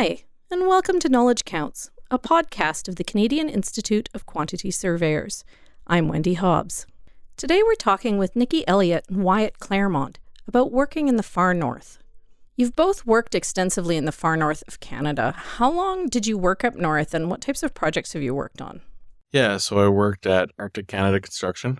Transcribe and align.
Hi, 0.00 0.24
and 0.50 0.66
welcome 0.66 0.98
to 1.00 1.10
Knowledge 1.10 1.44
Counts, 1.44 1.90
a 2.10 2.18
podcast 2.18 2.88
of 2.88 2.96
the 2.96 3.04
Canadian 3.04 3.50
Institute 3.50 4.08
of 4.14 4.24
Quantity 4.24 4.70
Surveyors. 4.70 5.44
I'm 5.86 6.08
Wendy 6.08 6.32
Hobbs. 6.32 6.86
Today 7.36 7.62
we're 7.62 7.74
talking 7.74 8.16
with 8.16 8.32
Niki 8.32 8.64
Elliott 8.66 9.04
and 9.10 9.22
Wyatt 9.22 9.58
Clairmont 9.58 10.18
about 10.48 10.72
working 10.72 11.08
in 11.08 11.16
the 11.16 11.22
far 11.22 11.52
north. 11.52 11.98
You've 12.56 12.74
both 12.74 13.04
worked 13.04 13.34
extensively 13.34 13.98
in 13.98 14.06
the 14.06 14.10
far 14.10 14.38
north 14.38 14.62
of 14.66 14.80
Canada. 14.80 15.34
How 15.36 15.70
long 15.70 16.08
did 16.08 16.26
you 16.26 16.38
work 16.38 16.64
up 16.64 16.76
north 16.76 17.12
and 17.12 17.28
what 17.28 17.42
types 17.42 17.62
of 17.62 17.74
projects 17.74 18.14
have 18.14 18.22
you 18.22 18.34
worked 18.34 18.62
on? 18.62 18.80
Yeah, 19.32 19.58
so 19.58 19.80
I 19.80 19.88
worked 19.88 20.24
at 20.24 20.48
Arctic 20.58 20.88
Canada 20.88 21.20
Construction, 21.20 21.78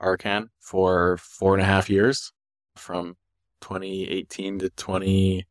Arcan, 0.00 0.50
for 0.60 1.16
four 1.16 1.54
and 1.54 1.62
a 1.62 1.66
half 1.66 1.90
years 1.90 2.30
from 2.76 3.16
2018 3.62 4.60
to 4.60 4.70
20, 4.70 5.44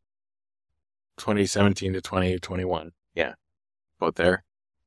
2017 1.22 1.92
to 1.92 2.00
2021. 2.00 2.90
Yeah, 3.14 3.34
about 4.00 4.16
there. 4.16 4.42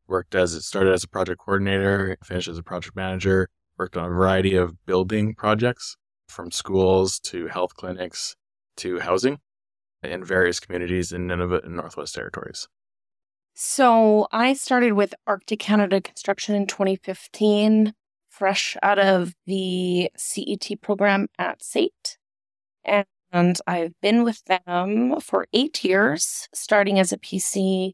Worked 0.05 0.35
as 0.35 0.53
it 0.53 0.61
started 0.63 0.93
as 0.93 1.05
a 1.05 1.07
project 1.07 1.39
coordinator, 1.39 2.17
finished 2.23 2.49
as 2.49 2.57
a 2.57 2.63
project 2.63 2.93
manager, 2.95 3.47
worked 3.77 3.95
on 3.95 4.05
a 4.05 4.09
variety 4.09 4.53
of 4.53 4.85
building 4.85 5.33
projects 5.33 5.95
from 6.27 6.51
schools 6.51 7.19
to 7.19 7.47
health 7.47 7.75
clinics 7.75 8.35
to 8.77 8.99
housing 8.99 9.39
in 10.03 10.25
various 10.25 10.59
communities 10.59 11.13
in 11.13 11.25
Nunavut 11.25 11.65
and 11.65 11.77
Northwest 11.77 12.13
Territories. 12.13 12.67
So 13.53 14.27
I 14.33 14.51
started 14.53 14.93
with 14.93 15.13
Arctic 15.25 15.59
Canada 15.59 16.01
Construction 16.01 16.53
in 16.53 16.67
2015, 16.67 17.93
fresh 18.29 18.75
out 18.83 18.99
of 18.99 19.33
the 19.45 20.11
CET 20.17 20.81
program 20.81 21.27
at 21.39 21.63
SAIT. 21.63 22.17
And 22.83 23.05
I've 23.67 23.93
been 24.01 24.23
with 24.23 24.43
them 24.45 25.19
for 25.19 25.47
eight 25.53 25.83
years, 25.83 26.47
starting 26.53 26.99
as 26.99 27.11
a 27.11 27.17
PC, 27.17 27.93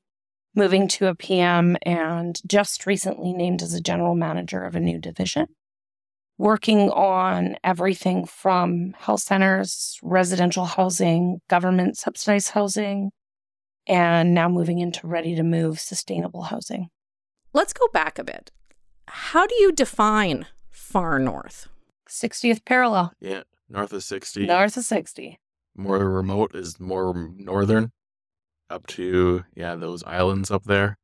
moving 0.55 0.87
to 0.89 1.07
a 1.07 1.15
PM, 1.15 1.77
and 1.83 2.39
just 2.47 2.85
recently 2.85 3.33
named 3.33 3.61
as 3.61 3.73
a 3.73 3.81
general 3.81 4.15
manager 4.15 4.63
of 4.63 4.75
a 4.75 4.79
new 4.79 4.99
division 4.99 5.47
working 6.41 6.89
on 6.89 7.55
everything 7.63 8.25
from 8.25 8.95
health 8.97 9.21
centers, 9.21 9.99
residential 10.01 10.65
housing, 10.65 11.39
government 11.47 11.95
subsidized 11.95 12.49
housing, 12.49 13.11
and 13.85 14.33
now 14.33 14.49
moving 14.49 14.79
into 14.79 15.05
ready 15.05 15.35
to 15.35 15.43
move 15.43 15.79
sustainable 15.79 16.41
housing. 16.41 16.87
Let's 17.53 17.73
go 17.73 17.87
back 17.93 18.17
a 18.17 18.23
bit. 18.23 18.49
How 19.07 19.45
do 19.45 19.53
you 19.55 19.71
define 19.71 20.47
far 20.71 21.19
north? 21.19 21.67
60th 22.09 22.65
parallel. 22.65 23.13
Yeah, 23.19 23.43
north 23.71 23.93
of 23.93 24.03
60. 24.03 24.45
North 24.45 24.77
of 24.77 24.83
60. 24.83 25.39
More 25.75 26.09
remote 26.09 26.53
is 26.53 26.79
more 26.79 27.13
northern, 27.35 27.91
up 28.69 28.87
to, 28.87 29.45
yeah, 29.55 29.75
those 29.75 30.03
islands 30.03 30.51
up 30.51 30.65
there 30.65 30.97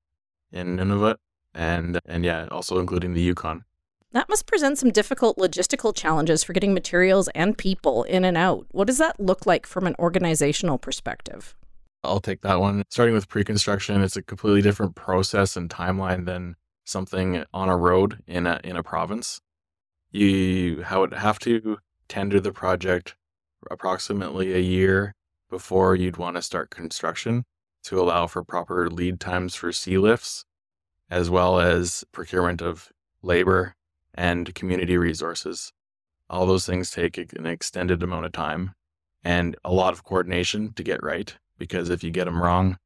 in 0.52 0.78
Nunavut. 0.78 1.16
And, 1.54 2.00
and 2.06 2.24
yeah, 2.24 2.48
also 2.52 2.78
including 2.78 3.14
the 3.14 3.22
Yukon. 3.22 3.64
That 4.12 4.30
must 4.30 4.46
present 4.46 4.78
some 4.78 4.92
difficult 4.92 5.38
logistical 5.38 5.96
challenges 5.96 6.44
for 6.44 6.54
getting 6.54 6.74
materials 6.74 7.30
and 7.30 7.58
people 7.58 8.04
in 8.04 8.24
and 8.24 8.38
out. 8.38 8.68
What 8.72 8.88
does 8.88 9.00
that 9.00 9.20
look 9.20 9.46
like 9.46 9.66
from 9.66 9.88
an 9.88 9.96
organizational 10.00 10.78
perspective? 10.78 11.56
I'll 12.04 12.20
take 12.20 12.42
that 12.42 12.60
one. 12.60 12.84
Starting 12.90 13.14
with 13.14 13.28
pre 13.28 13.44
construction, 13.44 14.02
it's 14.02 14.16
a 14.16 14.22
completely 14.22 14.62
different 14.62 14.96
process 14.96 15.58
and 15.58 15.70
timeline 15.70 16.26
than 16.26 16.56
something 16.86 17.44
on 17.54 17.70
a 17.70 17.76
road 17.76 18.24
in 18.28 18.48
a, 18.48 18.62
in 18.64 18.78
a 18.78 18.84
province. 18.84 19.42
You 20.12 20.86
would 20.92 21.14
have 21.14 21.40
to 21.40 21.80
tender 22.08 22.40
the 22.40 22.52
project 22.52 23.16
approximately 23.70 24.54
a 24.54 24.60
year 24.60 25.14
before 25.50 25.96
you'd 25.96 26.18
want 26.18 26.36
to 26.36 26.42
start 26.42 26.70
construction 26.70 27.44
to 27.84 28.00
allow 28.00 28.28
for 28.28 28.44
proper 28.44 28.90
lead 28.90 29.20
times 29.20 29.56
for 29.56 29.72
sea 29.72 29.98
lifts, 29.98 30.46
as 31.10 31.30
well 31.30 31.60
as 31.60 32.04
procurement 32.12 32.62
of 32.62 32.90
labor 33.22 33.76
and 34.14 34.54
community 34.56 34.98
resources. 34.98 35.72
All 36.30 36.46
those 36.46 36.66
things 36.66 36.92
take 36.92 37.18
an 37.18 37.46
extended 37.46 38.04
amount 38.04 38.26
of 38.26 38.34
time 38.34 38.74
and 39.24 39.56
a 39.64 39.72
lot 39.72 39.94
of 39.94 40.04
coordination 40.04 40.74
to 40.74 40.84
get 40.84 41.04
right 41.04 41.36
because 41.58 41.90
if 41.90 42.04
you 42.04 42.12
get 42.12 42.26
them 42.26 42.42
wrong, 42.42 42.78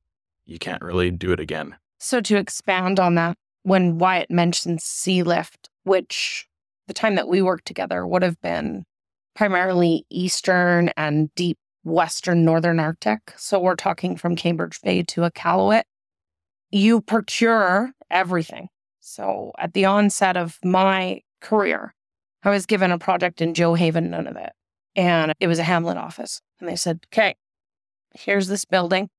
you 0.46 0.60
can't 0.60 0.82
really 0.82 1.12
do 1.12 1.32
it 1.32 1.40
again. 1.40 1.76
So, 2.00 2.22
to 2.22 2.38
expand 2.38 3.00
on 3.00 3.16
that, 3.16 3.38
when 3.64 3.98
Wyatt 3.98 4.32
mentioned 4.32 4.82
sea 4.82 5.24
lift, 5.24 5.70
which 5.84 6.48
the 6.88 6.94
time 6.94 7.16
that 7.16 7.28
we 7.28 7.42
worked 7.42 7.66
together 7.66 8.06
would 8.06 8.24
have 8.24 8.40
been 8.42 8.84
primarily 9.36 10.06
eastern 10.10 10.90
and 10.98 11.34
deep 11.36 11.58
western 11.84 12.46
northern 12.46 12.80
Arctic. 12.80 13.34
So, 13.38 13.60
we're 13.60 13.76
talking 13.76 14.16
from 14.18 14.36
Cambridge 14.36 14.80
Bay 14.82 15.04
to 15.04 15.22
Iqaluit. 15.22 15.84
You 16.72 17.02
procure 17.02 17.92
everything 18.10 18.70
so 19.02 19.52
at 19.58 19.74
the 19.74 19.86
onset 19.86 20.38
of 20.38 20.58
my 20.64 21.22
career, 21.42 21.94
I 22.44 22.50
was 22.50 22.66
given 22.66 22.92
a 22.92 23.00
project 23.00 23.42
in 23.42 23.54
Gjoa 23.54 23.78
Haven, 23.78 24.10
Nunavut. 24.10 24.52
and 24.96 25.34
it 25.40 25.48
was 25.48 25.60
a 25.60 25.64
Hamlet 25.64 25.98
office. 25.98 26.42
And 26.60 26.70
they 26.70 26.76
said, 26.76 27.06
okay, 27.12 27.36
here's 28.14 28.48
this 28.48 28.64
building. 28.64 29.10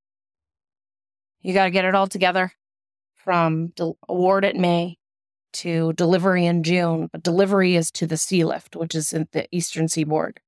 You 1.41 1.53
got 1.53 1.65
to 1.65 1.71
get 1.71 1.85
it 1.85 1.95
all 1.95 2.07
together 2.07 2.53
from 3.17 3.73
award 4.09 4.45
it 4.45 4.57
May 4.57 4.97
to 5.53 5.93
delivery 5.95 6.47
in 6.47 6.63
June, 6.63 7.09
but 7.13 7.23
delivery 7.23 7.77
is 7.77 7.91
to 7.93 8.07
the 8.07 8.17
sea 8.17 8.45
lift, 8.45 8.77
which 8.77 8.95
is 8.95 9.13
in 9.13 9.29
the 9.33 9.47
eastern 9.51 9.89
seaboard. 9.89 10.41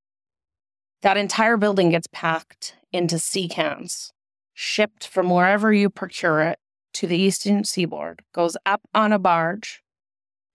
That 1.02 1.16
entire 1.16 1.56
building 1.56 1.90
gets 1.90 2.06
packed 2.12 2.76
into 2.92 3.18
sea 3.18 3.48
cans, 3.48 4.12
shipped 4.54 5.06
from 5.06 5.30
wherever 5.30 5.72
you 5.72 5.90
procure 5.90 6.40
it 6.40 6.58
to 6.94 7.06
the 7.06 7.18
eastern 7.18 7.64
seaboard, 7.64 8.22
goes 8.32 8.56
up 8.64 8.82
on 8.94 9.12
a 9.12 9.18
barge. 9.18 9.82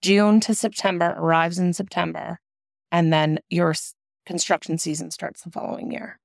June 0.02 0.40
to 0.40 0.56
September, 0.56 1.14
arrives 1.18 1.60
in 1.60 1.74
September, 1.74 2.40
and 2.92 3.12
then 3.12 3.40
your 3.50 3.76
construction 4.26 4.78
season 4.78 5.12
starts 5.12 5.42
the 5.42 5.52
following 5.52 5.92
year. 5.92 6.20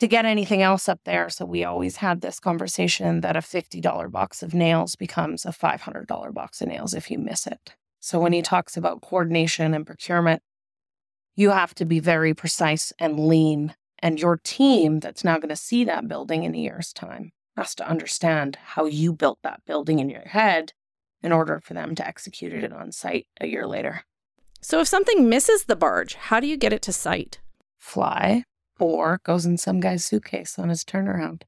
To 0.00 0.06
get 0.06 0.24
anything 0.24 0.62
else 0.62 0.88
up 0.88 1.00
there, 1.04 1.28
so 1.28 1.44
we 1.44 1.64
always 1.64 1.96
had 1.96 2.20
this 2.20 2.38
conversation 2.38 3.20
that 3.22 3.34
a 3.34 3.40
$50 3.40 4.10
box 4.12 4.44
of 4.44 4.54
nails 4.54 4.94
becomes 4.94 5.44
a 5.44 5.48
$500 5.48 6.32
box 6.32 6.60
of 6.60 6.68
nails 6.68 6.94
if 6.94 7.10
you 7.10 7.18
miss 7.18 7.48
it. 7.48 7.74
So 7.98 8.20
when 8.20 8.32
he 8.32 8.40
talks 8.40 8.76
about 8.76 9.02
coordination 9.02 9.74
and 9.74 9.84
procurement, 9.84 10.40
you 11.34 11.50
have 11.50 11.74
to 11.76 11.84
be 11.84 11.98
very 11.98 12.32
precise 12.32 12.92
and 13.00 13.18
lean. 13.18 13.74
And 13.98 14.20
your 14.20 14.36
team 14.36 15.00
that's 15.00 15.24
now 15.24 15.38
going 15.38 15.48
to 15.48 15.56
see 15.56 15.82
that 15.84 16.06
building 16.06 16.44
in 16.44 16.54
a 16.54 16.58
year's 16.58 16.92
time 16.92 17.32
has 17.56 17.74
to 17.74 17.88
understand 17.88 18.56
how 18.62 18.84
you 18.84 19.12
built 19.12 19.40
that 19.42 19.64
building 19.66 19.98
in 19.98 20.08
your 20.08 20.28
head 20.28 20.72
in 21.24 21.32
order 21.32 21.58
for 21.58 21.74
them 21.74 21.96
to 21.96 22.06
execute 22.06 22.52
it 22.52 22.72
on 22.72 22.92
site 22.92 23.26
a 23.40 23.48
year 23.48 23.66
later. 23.66 24.04
So, 24.60 24.80
if 24.80 24.86
something 24.86 25.28
misses 25.28 25.64
the 25.64 25.74
barge, 25.74 26.14
how 26.14 26.38
do 26.38 26.46
you 26.46 26.56
get 26.56 26.72
it 26.72 26.82
to 26.82 26.92
site? 26.92 27.40
Fly 27.78 28.44
or 28.80 29.20
goes 29.24 29.46
in 29.46 29.56
some 29.56 29.80
guy's 29.80 30.04
suitcase 30.04 30.58
on 30.58 30.68
his 30.68 30.84
turnaround. 30.84 31.42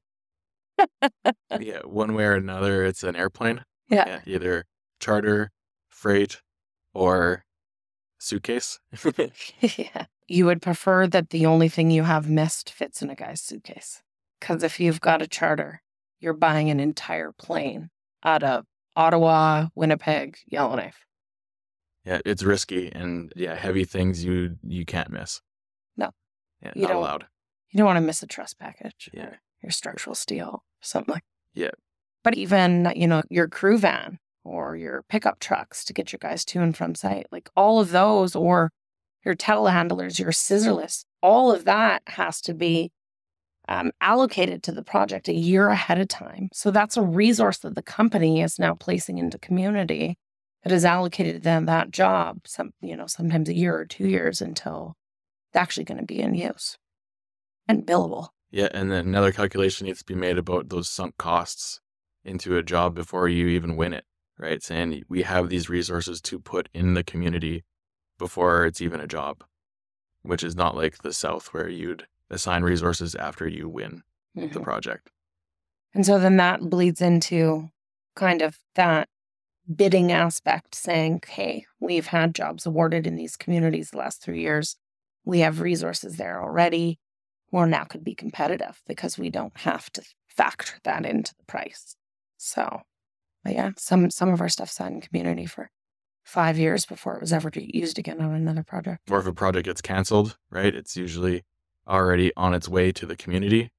yeah, 1.59 1.79
one 1.83 2.13
way 2.13 2.25
or 2.25 2.35
another, 2.35 2.83
it's 2.85 3.03
an 3.03 3.15
airplane. 3.15 3.63
Yeah. 3.89 4.05
yeah 4.07 4.35
either 4.35 4.63
charter, 5.01 5.51
freight, 5.89 6.39
or 6.93 7.43
suitcase. 8.19 8.79
yeah. 9.59 10.05
You 10.29 10.45
would 10.45 10.61
prefer 10.61 11.07
that 11.07 11.31
the 11.31 11.45
only 11.45 11.67
thing 11.67 11.91
you 11.91 12.03
have 12.03 12.29
missed 12.29 12.71
fits 12.71 13.01
in 13.01 13.09
a 13.09 13.15
guy's 13.15 13.41
suitcase. 13.41 14.01
Because 14.39 14.63
if 14.63 14.79
you've 14.79 15.01
got 15.01 15.21
a 15.21 15.27
charter, 15.27 15.81
you're 16.21 16.33
buying 16.33 16.69
an 16.69 16.79
entire 16.79 17.33
plane 17.33 17.89
out 18.23 18.43
of 18.43 18.63
Ottawa, 18.95 19.67
Winnipeg, 19.75 20.37
Yellowknife. 20.47 21.05
Yeah, 22.05 22.19
it's 22.25 22.43
risky 22.43 22.91
and 22.91 23.31
yeah, 23.35 23.55
heavy 23.55 23.83
things 23.83 24.23
you 24.23 24.55
you 24.63 24.85
can't 24.85 25.11
miss. 25.11 25.41
Yeah, 26.61 26.73
you 26.75 26.83
not 26.83 26.95
allowed. 26.95 27.25
You 27.71 27.77
don't 27.77 27.87
want 27.87 27.97
to 27.97 28.01
miss 28.01 28.21
a 28.23 28.27
truss 28.27 28.53
package. 28.53 29.09
Yeah. 29.13 29.35
Your 29.63 29.71
structural 29.71 30.15
steel, 30.15 30.63
something 30.81 31.13
like 31.13 31.23
Yeah. 31.53 31.71
But 32.23 32.35
even, 32.35 32.91
you 32.95 33.07
know, 33.07 33.23
your 33.29 33.47
crew 33.47 33.77
van 33.77 34.19
or 34.43 34.75
your 34.75 35.03
pickup 35.09 35.39
trucks 35.39 35.83
to 35.85 35.93
get 35.93 36.11
your 36.11 36.19
guys 36.21 36.43
to 36.45 36.61
and 36.61 36.75
from 36.75 36.95
site, 36.95 37.27
like 37.31 37.49
all 37.55 37.79
of 37.79 37.91
those, 37.91 38.35
or 38.35 38.71
your 39.23 39.35
telehandlers, 39.35 40.19
your 40.19 40.31
scissor 40.31 40.85
all 41.21 41.51
of 41.51 41.65
that 41.65 42.01
has 42.07 42.41
to 42.41 42.53
be 42.53 42.91
um, 43.69 43.91
allocated 44.01 44.63
to 44.63 44.71
the 44.71 44.83
project 44.83 45.29
a 45.29 45.33
year 45.33 45.69
ahead 45.69 45.99
of 45.99 46.07
time. 46.07 46.49
So 46.53 46.71
that's 46.71 46.97
a 46.97 47.01
resource 47.01 47.59
that 47.59 47.75
the 47.75 47.83
company 47.83 48.41
is 48.41 48.59
now 48.59 48.73
placing 48.73 49.17
into 49.17 49.37
community 49.37 50.17
that 50.63 50.73
is 50.73 50.85
allocated 50.85 51.35
to 51.35 51.41
them 51.41 51.65
that 51.65 51.91
job. 51.91 52.39
Some, 52.45 52.71
you 52.81 52.95
know, 52.95 53.07
sometimes 53.07 53.49
a 53.49 53.55
year 53.55 53.75
or 53.75 53.85
two 53.85 54.07
years 54.07 54.41
until 54.41 54.95
actually 55.55 55.85
going 55.85 55.99
to 55.99 56.05
be 56.05 56.19
in 56.19 56.33
use 56.33 56.77
and 57.67 57.85
billable. 57.85 58.29
Yeah, 58.51 58.67
and 58.73 58.91
then 58.91 59.07
another 59.07 59.31
calculation 59.31 59.87
needs 59.87 59.99
to 59.99 60.05
be 60.05 60.15
made 60.15 60.37
about 60.37 60.69
those 60.69 60.89
sunk 60.89 61.17
costs 61.17 61.79
into 62.23 62.57
a 62.57 62.63
job 62.63 62.93
before 62.93 63.27
you 63.29 63.47
even 63.47 63.77
win 63.77 63.93
it, 63.93 64.05
right? 64.37 64.61
Saying 64.61 65.03
we 65.07 65.23
have 65.23 65.49
these 65.49 65.69
resources 65.69 66.21
to 66.21 66.39
put 66.39 66.69
in 66.73 66.93
the 66.93 67.03
community 67.03 67.63
before 68.19 68.65
it's 68.65 68.81
even 68.81 68.99
a 68.99 69.07
job, 69.07 69.43
which 70.21 70.43
is 70.43 70.55
not 70.55 70.75
like 70.75 70.99
the 70.99 71.13
South 71.13 71.47
where 71.53 71.69
you'd 71.69 72.05
assign 72.29 72.63
resources 72.63 73.15
after 73.15 73.47
you 73.47 73.67
win 73.67 74.03
mm-hmm. 74.37 74.53
the 74.53 74.59
project. 74.59 75.09
And 75.93 76.05
so 76.05 76.19
then 76.19 76.37
that 76.37 76.69
bleeds 76.69 77.01
into 77.01 77.69
kind 78.15 78.41
of 78.41 78.59
that 78.75 79.09
bidding 79.73 80.11
aspect 80.11 80.75
saying, 80.75 81.21
hey, 81.27 81.65
we've 81.79 82.07
had 82.07 82.35
jobs 82.35 82.65
awarded 82.65 83.07
in 83.07 83.15
these 83.15 83.35
communities 83.35 83.91
the 83.91 83.97
last 83.97 84.21
three 84.21 84.41
years. 84.41 84.75
We 85.25 85.39
have 85.39 85.61
resources 85.61 86.17
there 86.17 86.41
already. 86.41 86.99
Well, 87.51 87.67
now 87.67 87.83
could 87.83 88.03
be 88.03 88.15
competitive 88.15 88.81
because 88.87 89.17
we 89.17 89.29
don't 89.29 89.55
have 89.57 89.89
to 89.91 90.01
factor 90.27 90.73
that 90.83 91.05
into 91.05 91.33
the 91.37 91.45
price. 91.45 91.95
So, 92.37 92.81
but 93.43 93.53
yeah, 93.53 93.71
some 93.77 94.09
some 94.09 94.29
of 94.29 94.41
our 94.41 94.49
stuff 94.49 94.69
sat 94.69 94.91
in 94.91 95.01
community 95.01 95.45
for 95.45 95.69
five 96.23 96.57
years 96.57 96.85
before 96.85 97.15
it 97.15 97.21
was 97.21 97.33
ever 97.33 97.51
used 97.55 97.99
again 97.99 98.21
on 98.21 98.33
another 98.33 98.63
project. 98.63 99.11
Or 99.11 99.19
if 99.19 99.27
a 99.27 99.33
project 99.33 99.65
gets 99.65 99.81
canceled, 99.81 100.37
right? 100.49 100.73
It's 100.73 100.95
usually 100.95 101.43
already 101.87 102.31
on 102.37 102.53
its 102.53 102.69
way 102.69 102.91
to 102.93 103.05
the 103.05 103.15
community. 103.15 103.71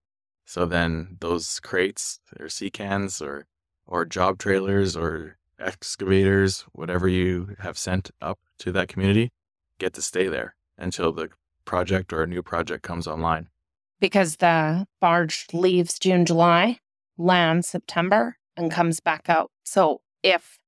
So 0.44 0.67
then 0.67 1.17
those 1.21 1.61
crates 1.61 2.21
or 2.39 2.49
sea 2.49 2.71
cans 2.71 3.23
or 3.23 3.47
or 3.87 4.05
job 4.05 4.39
trailers 4.39 4.97
or 4.97 5.39
excavators, 5.59 6.65
whatever 6.73 7.09
you 7.09 7.56
have 7.61 7.79
sent 7.79 8.11
up 8.21 8.39
to 8.59 8.73
that 8.73 8.89
community, 8.89 9.33
get 9.79 9.93
to 9.94 10.03
stay 10.03 10.29
there 10.29 10.55
until 10.78 11.12
the 11.12 11.28
project 11.64 12.12
or 12.12 12.22
a 12.22 12.26
new 12.26 12.42
project 12.42 12.82
comes 12.82 13.06
online. 13.06 13.48
Because 14.00 14.36
the 14.36 14.86
barge 15.00 15.46
leaves 15.52 15.98
June, 15.98 16.26
July, 16.26 16.78
lands 17.16 17.69
September, 17.69 18.36
and 18.56 18.70
comes 18.70 19.00
back 19.00 19.28
out. 19.28 19.50
So 19.64 20.00
if, 20.22 20.58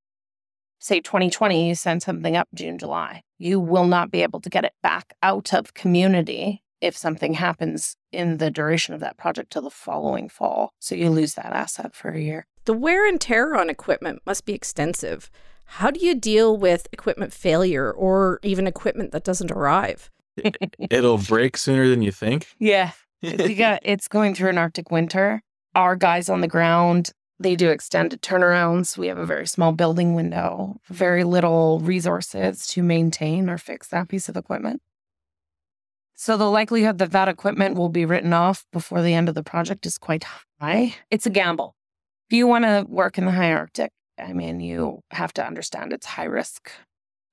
say, 0.79 1.01
2020, 1.01 1.69
you 1.69 1.75
send 1.75 2.03
something 2.03 2.37
up 2.37 2.49
June, 2.55 2.79
July, 2.79 3.23
you 3.39 3.59
will 3.59 3.87
not 3.87 4.11
be 4.11 4.23
able 4.23 4.41
to 4.41 4.51
get 4.51 4.65
it 4.65 4.75
back 4.83 5.15
out 5.23 5.53
of 5.53 5.75
community 5.75 6.63
if 6.81 6.97
something 6.97 7.35
happens 7.35 7.97
in 8.13 8.37
the 8.37 8.51
duration 8.51 8.95
of 8.95 9.01
that 9.01 9.17
project 9.17 9.51
till 9.51 9.63
the 9.63 9.71
following 9.71 10.29
fall. 10.29 10.73
So 10.79 10.95
you 10.95 11.11
lose 11.11 11.35
that 11.35 11.53
asset 11.53 11.95
for 11.95 12.11
a 12.11 12.21
year. 12.21 12.47
The 12.67 12.75
wear 12.75 13.07
and 13.09 13.21
tear 13.21 13.55
on 13.55 13.71
equipment 13.71 14.21
must 14.27 14.45
be 14.45 14.53
extensive. 14.53 15.31
How 15.67 15.91
do 15.91 16.05
you 16.05 16.15
deal 16.15 16.57
with 16.57 16.87
equipment 16.93 17.33
failure 17.33 17.91
or 17.91 18.39
even 18.43 18.67
equipment 18.67 19.13
that 19.13 19.25
doesn't 19.25 19.51
arrive? 19.51 20.11
It'll 20.91 21.19
break 21.19 21.57
sooner 21.57 21.89
than 21.89 22.03
you 22.03 22.13
think. 22.13 22.47
Yeah. 22.59 22.93
you 23.23 23.55
got, 23.55 23.81
it's 23.85 24.07
going 24.07 24.35
through 24.35 24.51
an 24.51 24.59
Arctic 24.59 24.91
winter. 24.91 25.41
Our 25.75 25.97
guys 25.97 26.29
on 26.29 26.43
the 26.43 26.49
ground, 26.49 27.11
they 27.41 27.57
do 27.57 27.71
extended 27.71 28.21
turnarounds. 28.21 28.99
We 28.99 29.07
have 29.07 29.17
a 29.17 29.25
very 29.25 29.47
small 29.47 29.73
building 29.73 30.15
window, 30.15 30.77
very 30.91 31.25
little 31.25 31.81
resources 31.81 32.67
to 32.69 32.83
maintain 32.83 33.49
or 33.49 33.57
fix 33.57 33.89
that 33.89 34.09
piece 34.09 34.29
of 34.29 34.37
equipment. 34.37 34.83
So 36.15 36.37
the 36.37 36.51
likelihood 36.51 36.99
that 36.99 37.13
that 37.13 37.29
equipment 37.29 37.77
will 37.77 37.89
be 37.89 38.05
written 38.05 38.33
off 38.33 38.67
before 38.73 39.03
the 39.03 39.15
end 39.15 39.29
of 39.29 39.35
the 39.35 39.43
project 39.43 39.85
is 39.87 39.99
quite 39.99 40.25
high. 40.61 40.95
It's 41.11 41.27
a 41.27 41.31
gamble. 41.31 41.75
If 42.31 42.37
you 42.37 42.47
want 42.47 42.65
to 42.65 42.85
work 42.89 43.19
in 43.19 43.25
the 43.25 43.33
high 43.33 43.53
Arctic, 43.53 43.91
I 44.19 44.33
mean, 44.33 44.61
you 44.61 45.01
have 45.11 45.33
to 45.35 45.47
understand 45.47 45.93
it's 45.93 46.07
high 46.07 46.25
risk, 46.25 46.71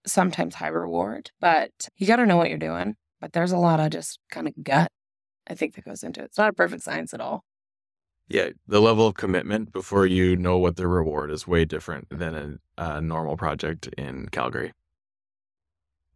sometimes 0.06 0.56
high 0.56 0.68
reward, 0.68 1.32
but 1.40 1.72
you 1.98 2.08
got 2.08 2.18
to 2.18 2.26
know 2.26 2.38
what 2.38 2.50
you're 2.50 2.58
doing. 2.58 2.96
But 3.20 3.34
there's 3.34 3.52
a 3.52 3.58
lot 3.58 3.80
of 3.80 3.92
just 3.92 4.20
kind 4.32 4.48
of 4.48 4.54
gut, 4.64 4.92
I 5.48 5.54
think, 5.54 5.76
that 5.76 5.86
goes 5.86 6.02
into 6.02 6.22
it. 6.22 6.26
It's 6.26 6.38
not 6.40 6.50
a 6.50 6.54
perfect 6.54 6.84
science 6.84 7.14
at 7.14 7.22
all. 7.22 7.44
Yeah, 8.28 8.50
the 8.66 8.82
level 8.82 9.08
of 9.08 9.16
commitment 9.16 9.72
before 9.72 10.06
you 10.06 10.36
know 10.38 10.58
what 10.58 10.78
the 10.78 10.88
reward 10.88 11.32
is 11.32 11.46
way 11.46 11.66
different 11.66 12.08
than 12.10 12.60
a, 12.78 12.84
a 12.96 13.02
normal 13.02 13.38
project 13.38 13.88
in 13.98 14.30
Calgary. 14.30 14.74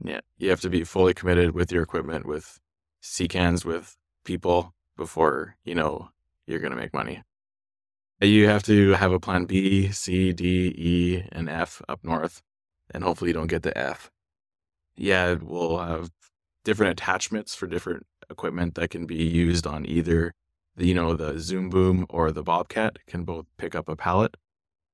Yeah, 0.04 0.22
you 0.38 0.50
have 0.50 0.62
to 0.62 0.70
be 0.70 0.84
fully 0.84 1.14
committed 1.14 1.54
with 1.54 1.72
your 1.72 1.84
equipment, 1.84 2.26
with 2.26 2.60
sea 3.02 3.28
cans, 3.28 3.66
with 3.66 3.96
people 4.24 4.74
before 4.98 5.58
you 5.64 5.76
know 5.76 6.10
you're 6.48 6.60
going 6.60 6.72
to 6.72 6.78
make 6.78 6.94
money. 6.94 7.22
You 8.22 8.48
have 8.48 8.64
to 8.64 8.92
have 8.92 9.12
a 9.12 9.20
plan 9.20 9.46
B, 9.46 9.92
C, 9.92 10.32
D, 10.32 10.74
E, 10.78 11.28
and 11.32 11.50
F 11.50 11.82
up 11.90 12.04
north, 12.04 12.42
and 12.92 13.04
hopefully 13.04 13.30
you 13.30 13.34
don't 13.34 13.48
get 13.48 13.64
the 13.64 13.78
F. 13.78 14.10
Yeah, 14.96 15.36
we'll 15.42 15.80
have 15.80 16.12
different 16.64 16.94
attachments 16.94 17.56
for 17.56 17.68
different 17.68 18.06
equipment 18.30 18.76
that 18.76 18.90
can 18.90 19.06
be 19.06 19.24
used 19.24 19.68
on 19.68 19.86
either 19.86 20.34
the, 20.78 20.88
you 20.88 20.94
know, 20.94 21.14
the 21.14 21.40
Zoom 21.40 21.70
Boom 21.70 22.06
or 22.10 22.32
the 22.32 22.44
Bobcat 22.44 22.98
can 23.06 23.24
both 23.24 23.46
pick 23.58 23.76
up 23.76 23.90
a 23.90 23.96
pallet. 23.96 24.36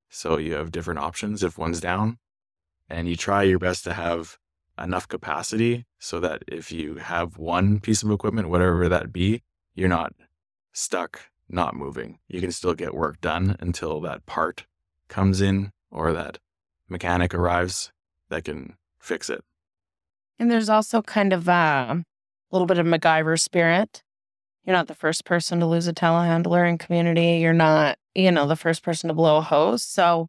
So 0.09 0.38
you 0.38 0.53
have 0.53 0.71
different 0.71 1.00
options 1.00 1.44
if 1.44 1.57
one's 1.57 1.79
down. 1.79 2.18
And 2.89 3.07
you 3.07 3.15
try 3.15 3.44
your 3.44 3.59
best 3.59 3.83
to 3.85 3.94
have 3.94 4.38
enough 4.77 5.07
capacity 5.07 5.85
so 5.97 6.19
that 6.19 6.44
if 6.47 6.71
you 6.71 6.95
have 6.95 7.38
one 7.38 7.79
piece 7.79 8.03
of 8.03 8.12
equipment, 8.12 8.50
whatever 8.50 8.89
that 8.89 9.13
be, 9.13 9.44
you're 9.75 9.88
not 9.88 10.13
stuck 10.73 11.31
not 11.53 11.75
moving. 11.75 12.19
You 12.27 12.42
can 12.42 12.51
still 12.51 12.74
get 12.74 12.94
work 12.94 13.21
done 13.21 13.56
until 13.59 14.01
that 14.01 14.25
part 14.25 14.65
comes 15.07 15.42
in 15.42 15.71
or 15.92 16.13
that 16.13 16.39
mechanic 16.89 17.33
arrives 17.33 17.92
that 18.30 18.45
can 18.45 18.75
fix 19.00 19.30
it. 19.30 19.44
And 20.39 20.50
there's 20.50 20.69
also 20.69 21.01
kind 21.01 21.33
of 21.33 21.48
um, 21.48 22.06
a 22.51 22.56
little 22.56 22.65
bit 22.65 22.80
of 22.80 22.86
MacGyver 22.86 23.39
spirit. 23.39 24.01
You're 24.65 24.75
not 24.75 24.88
the 24.88 24.95
first 24.95 25.25
person 25.25 25.59
to 25.59 25.65
lose 25.65 25.88
a 25.88 25.94
telehandler 25.94 26.68
in 26.68 26.77
community. 26.77 27.39
You're 27.39 27.54
not, 27.54 27.97
you 28.15 28.31
know, 28.31 28.47
the 28.47 28.56
first 28.56 28.83
person 28.83 29.07
to 29.07 29.13
blow 29.13 29.38
a 29.38 29.42
hose. 29.42 29.83
So 29.83 30.27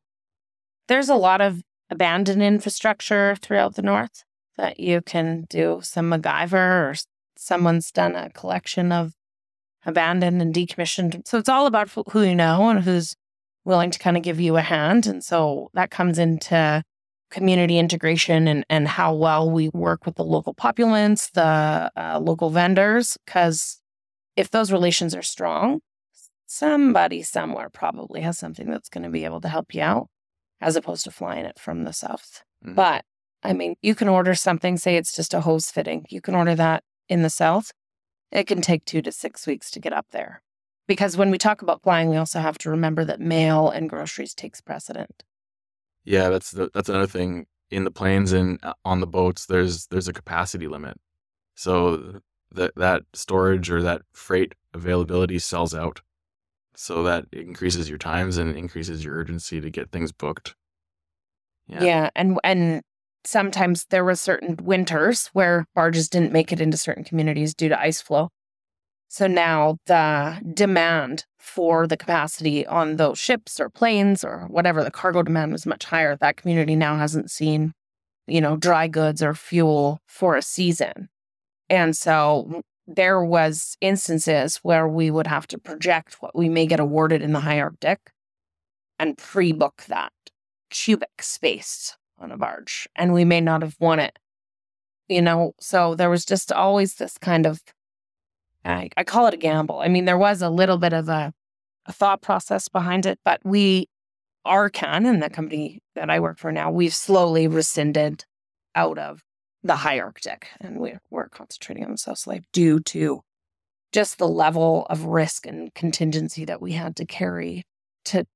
there's 0.88 1.08
a 1.08 1.14
lot 1.14 1.40
of 1.40 1.62
abandoned 1.90 2.42
infrastructure 2.42 3.36
throughout 3.36 3.74
the 3.74 3.82
north 3.82 4.24
that 4.56 4.80
you 4.80 5.00
can 5.00 5.46
do 5.48 5.80
some 5.82 6.10
MacGyver 6.10 6.54
or 6.90 6.94
someone's 7.36 7.90
done 7.90 8.14
a 8.14 8.30
collection 8.30 8.92
of 8.92 9.14
abandoned 9.84 10.40
and 10.40 10.54
decommissioned. 10.54 11.26
So 11.26 11.38
it's 11.38 11.48
all 11.48 11.66
about 11.66 11.90
who 11.90 12.22
you 12.22 12.34
know 12.34 12.68
and 12.68 12.82
who's 12.82 13.14
willing 13.64 13.90
to 13.90 13.98
kind 13.98 14.16
of 14.16 14.22
give 14.22 14.40
you 14.40 14.56
a 14.56 14.62
hand. 14.62 15.06
And 15.06 15.22
so 15.22 15.70
that 15.74 15.90
comes 15.90 16.18
into 16.18 16.82
community 17.30 17.78
integration 17.78 18.46
and, 18.46 18.64
and 18.68 18.86
how 18.86 19.14
well 19.14 19.50
we 19.50 19.70
work 19.70 20.04
with 20.04 20.16
the 20.16 20.24
local 20.24 20.54
populace, 20.54 21.30
the 21.30 21.90
uh, 21.96 22.20
local 22.20 22.50
vendors, 22.50 23.16
because 23.24 23.80
if 24.36 24.50
those 24.50 24.72
relations 24.72 25.14
are 25.14 25.22
strong, 25.22 25.80
somebody 26.46 27.22
somewhere 27.22 27.70
probably 27.70 28.20
has 28.20 28.38
something 28.38 28.68
that's 28.68 28.88
going 28.88 29.04
to 29.04 29.10
be 29.10 29.24
able 29.24 29.40
to 29.40 29.48
help 29.48 29.74
you 29.74 29.82
out 29.82 30.08
as 30.60 30.76
opposed 30.76 31.04
to 31.04 31.10
flying 31.10 31.44
it 31.44 31.58
from 31.58 31.84
the 31.84 31.92
south. 31.92 32.42
Mm-hmm. 32.64 32.74
But 32.74 33.04
I 33.42 33.52
mean, 33.52 33.74
you 33.82 33.94
can 33.94 34.08
order 34.08 34.34
something, 34.34 34.76
say 34.76 34.96
it's 34.96 35.14
just 35.14 35.34
a 35.34 35.40
hose 35.40 35.70
fitting. 35.70 36.06
You 36.08 36.20
can 36.20 36.34
order 36.34 36.54
that 36.54 36.84
in 37.08 37.22
the 37.22 37.30
South. 37.30 37.72
It 38.32 38.46
can 38.46 38.62
take 38.62 38.84
two 38.84 39.02
to 39.02 39.12
six 39.12 39.46
weeks 39.46 39.70
to 39.72 39.80
get 39.80 39.92
up 39.92 40.06
there. 40.10 40.42
Because 40.88 41.16
when 41.16 41.30
we 41.30 41.38
talk 41.38 41.62
about 41.62 41.82
flying, 41.82 42.08
we 42.08 42.16
also 42.16 42.40
have 42.40 42.58
to 42.58 42.70
remember 42.70 43.04
that 43.04 43.20
mail 43.20 43.68
and 43.70 43.88
groceries 43.88 44.34
takes 44.34 44.60
precedent. 44.60 45.22
Yeah, 46.04 46.28
that's 46.28 46.50
the, 46.50 46.70
that's 46.74 46.88
another 46.88 47.06
thing 47.06 47.46
in 47.70 47.84
the 47.84 47.90
planes 47.90 48.32
and 48.32 48.58
uh, 48.62 48.72
on 48.84 49.00
the 49.00 49.06
boats. 49.06 49.46
There's 49.46 49.86
there's 49.86 50.08
a 50.08 50.12
capacity 50.12 50.66
limit, 50.66 50.98
so 51.54 52.20
that 52.50 52.74
that 52.76 53.02
storage 53.14 53.70
or 53.70 53.82
that 53.82 54.02
freight 54.12 54.54
availability 54.74 55.38
sells 55.38 55.74
out, 55.74 56.00
so 56.74 57.04
that 57.04 57.26
increases 57.32 57.88
your 57.88 57.98
times 57.98 58.36
and 58.36 58.56
increases 58.56 59.04
your 59.04 59.14
urgency 59.14 59.60
to 59.60 59.70
get 59.70 59.92
things 59.92 60.10
booked. 60.10 60.56
Yeah, 61.68 61.84
yeah 61.84 62.10
and 62.16 62.38
and 62.42 62.82
sometimes 63.24 63.86
there 63.90 64.04
were 64.04 64.14
certain 64.14 64.56
winters 64.62 65.28
where 65.32 65.66
barges 65.74 66.08
didn't 66.08 66.32
make 66.32 66.52
it 66.52 66.60
into 66.60 66.76
certain 66.76 67.04
communities 67.04 67.54
due 67.54 67.68
to 67.68 67.80
ice 67.80 68.00
flow. 68.00 68.30
So 69.08 69.26
now 69.26 69.76
the 69.86 70.40
demand 70.54 71.26
for 71.38 71.86
the 71.86 71.96
capacity 71.96 72.66
on 72.66 72.96
those 72.96 73.18
ships 73.18 73.60
or 73.60 73.68
planes 73.68 74.24
or 74.24 74.46
whatever 74.48 74.82
the 74.82 74.90
cargo 74.90 75.22
demand 75.22 75.52
was 75.52 75.66
much 75.66 75.84
higher. 75.84 76.16
That 76.16 76.36
community 76.36 76.76
now 76.76 76.96
hasn't 76.96 77.30
seen, 77.30 77.74
you 78.26 78.40
know, 78.40 78.56
dry 78.56 78.88
goods 78.88 79.22
or 79.22 79.34
fuel 79.34 80.00
for 80.06 80.36
a 80.36 80.42
season. 80.42 81.10
And 81.68 81.96
so 81.96 82.62
there 82.86 83.22
was 83.22 83.76
instances 83.80 84.60
where 84.62 84.88
we 84.88 85.10
would 85.10 85.26
have 85.26 85.46
to 85.48 85.58
project 85.58 86.16
what 86.20 86.34
we 86.34 86.48
may 86.48 86.66
get 86.66 86.80
awarded 86.80 87.22
in 87.22 87.32
the 87.32 87.40
high 87.40 87.60
Arctic 87.60 88.12
and 88.98 89.18
pre-book 89.18 89.84
that 89.88 90.12
cubic 90.70 91.20
space 91.20 91.96
on 92.22 92.32
a 92.32 92.36
barge 92.36 92.88
and 92.96 93.12
we 93.12 93.24
may 93.24 93.40
not 93.40 93.62
have 93.62 93.76
won 93.80 93.98
it. 93.98 94.18
You 95.08 95.22
know, 95.22 95.52
so 95.60 95.94
there 95.94 96.10
was 96.10 96.24
just 96.24 96.52
always 96.52 96.94
this 96.94 97.18
kind 97.18 97.44
of, 97.44 97.60
I, 98.64 98.88
I 98.96 99.04
call 99.04 99.26
it 99.26 99.34
a 99.34 99.38
gamble. 99.38 99.80
I 99.80 99.88
mean, 99.88 100.04
there 100.04 100.18
was 100.18 100.40
a 100.40 100.48
little 100.48 100.78
bit 100.78 100.92
of 100.92 101.08
a, 101.08 101.32
a 101.86 101.92
thought 101.92 102.22
process 102.22 102.68
behind 102.68 103.04
it, 103.04 103.18
but 103.24 103.40
we, 103.44 103.88
Arcan 104.46 105.06
and 105.06 105.22
the 105.22 105.30
company 105.30 105.80
that 105.94 106.10
I 106.10 106.20
work 106.20 106.38
for 106.38 106.52
now, 106.52 106.70
we've 106.70 106.94
slowly 106.94 107.46
rescinded 107.46 108.24
out 108.74 108.98
of 108.98 109.22
the 109.62 109.76
high 109.76 110.00
Arctic 110.00 110.48
and 110.60 110.78
we're, 110.78 111.00
we're 111.10 111.28
concentrating 111.28 111.84
on 111.84 111.92
the 111.92 111.98
South 111.98 112.26
due 112.52 112.80
to 112.80 113.22
just 113.92 114.18
the 114.18 114.28
level 114.28 114.86
of 114.88 115.04
risk 115.04 115.46
and 115.46 115.72
contingency 115.74 116.44
that 116.44 116.62
we 116.62 116.72
had 116.72 116.96
to 116.96 117.04
carry 117.04 117.64
to 118.06 118.26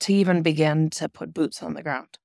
to 0.00 0.12
even 0.12 0.42
begin 0.42 0.90
to 0.90 1.08
put 1.08 1.32
boots 1.32 1.62
on 1.62 1.74
the 1.74 1.82
ground. 1.82 2.18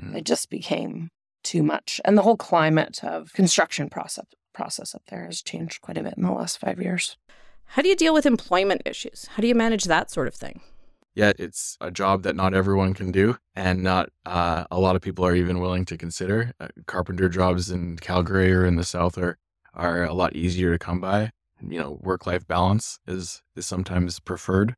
Mm. 0.00 0.16
It 0.16 0.24
just 0.24 0.50
became 0.50 1.10
too 1.42 1.62
much. 1.62 2.00
And 2.04 2.16
the 2.16 2.22
whole 2.22 2.36
climate 2.36 3.02
of 3.02 3.32
construction 3.32 3.88
process 3.88 4.26
process 4.54 4.92
up 4.92 5.02
there 5.08 5.24
has 5.24 5.40
changed 5.40 5.80
quite 5.82 5.96
a 5.96 6.02
bit 6.02 6.14
in 6.16 6.24
the 6.24 6.32
last 6.32 6.58
five 6.58 6.80
years. 6.80 7.16
How 7.66 7.82
do 7.82 7.88
you 7.88 7.94
deal 7.94 8.12
with 8.12 8.26
employment 8.26 8.82
issues? 8.84 9.26
How 9.30 9.40
do 9.40 9.46
you 9.46 9.54
manage 9.54 9.84
that 9.84 10.10
sort 10.10 10.26
of 10.26 10.34
thing? 10.34 10.60
Yet 11.14 11.36
it's 11.38 11.76
a 11.80 11.90
job 11.90 12.22
that 12.22 12.34
not 12.34 12.54
everyone 12.54 12.94
can 12.94 13.12
do, 13.12 13.36
and 13.54 13.82
not 13.82 14.10
uh, 14.24 14.64
a 14.70 14.78
lot 14.78 14.96
of 14.96 15.02
people 15.02 15.24
are 15.24 15.34
even 15.34 15.60
willing 15.60 15.84
to 15.86 15.96
consider. 15.96 16.52
Uh, 16.58 16.68
carpenter 16.86 17.28
jobs 17.28 17.70
in 17.70 17.96
Calgary 17.98 18.52
or 18.52 18.64
in 18.64 18.76
the 18.76 18.84
south 18.84 19.18
are 19.18 19.38
are 19.74 20.04
a 20.04 20.12
lot 20.12 20.34
easier 20.34 20.72
to 20.72 20.78
come 20.78 21.00
by. 21.00 21.30
You 21.60 21.78
know, 21.78 21.98
work 22.02 22.26
life 22.26 22.46
balance 22.46 23.00
is 23.06 23.42
is 23.56 23.66
sometimes 23.66 24.20
preferred 24.20 24.76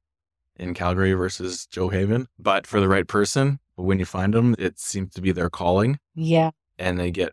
in 0.57 0.75
Calgary 0.75 1.13
versus 1.13 1.67
Gjoa 1.71 1.93
Haven. 1.93 2.27
But 2.39 2.67
for 2.67 2.81
the 2.81 2.89
right 2.89 3.07
person, 3.07 3.61
when 3.81 3.99
you 3.99 4.05
find 4.05 4.35
them, 4.35 4.55
it 4.59 4.79
seems 4.79 5.13
to 5.15 5.21
be 5.21 5.33
their 5.33 5.51
calling. 5.51 5.99
Yeah. 6.15 6.51
And 6.79 6.99
they 6.99 7.11
get 7.11 7.33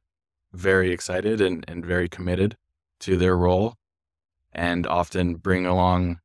very 0.54 0.92
excited 0.92 1.42
and, 1.42 1.64
and 1.68 1.86
very 1.86 2.10
committed 2.10 2.58
to 3.02 3.18
their 3.18 3.38
role 3.38 3.76
and 4.54 4.88
often 4.88 5.36
bring 5.36 5.66
along 5.66 6.20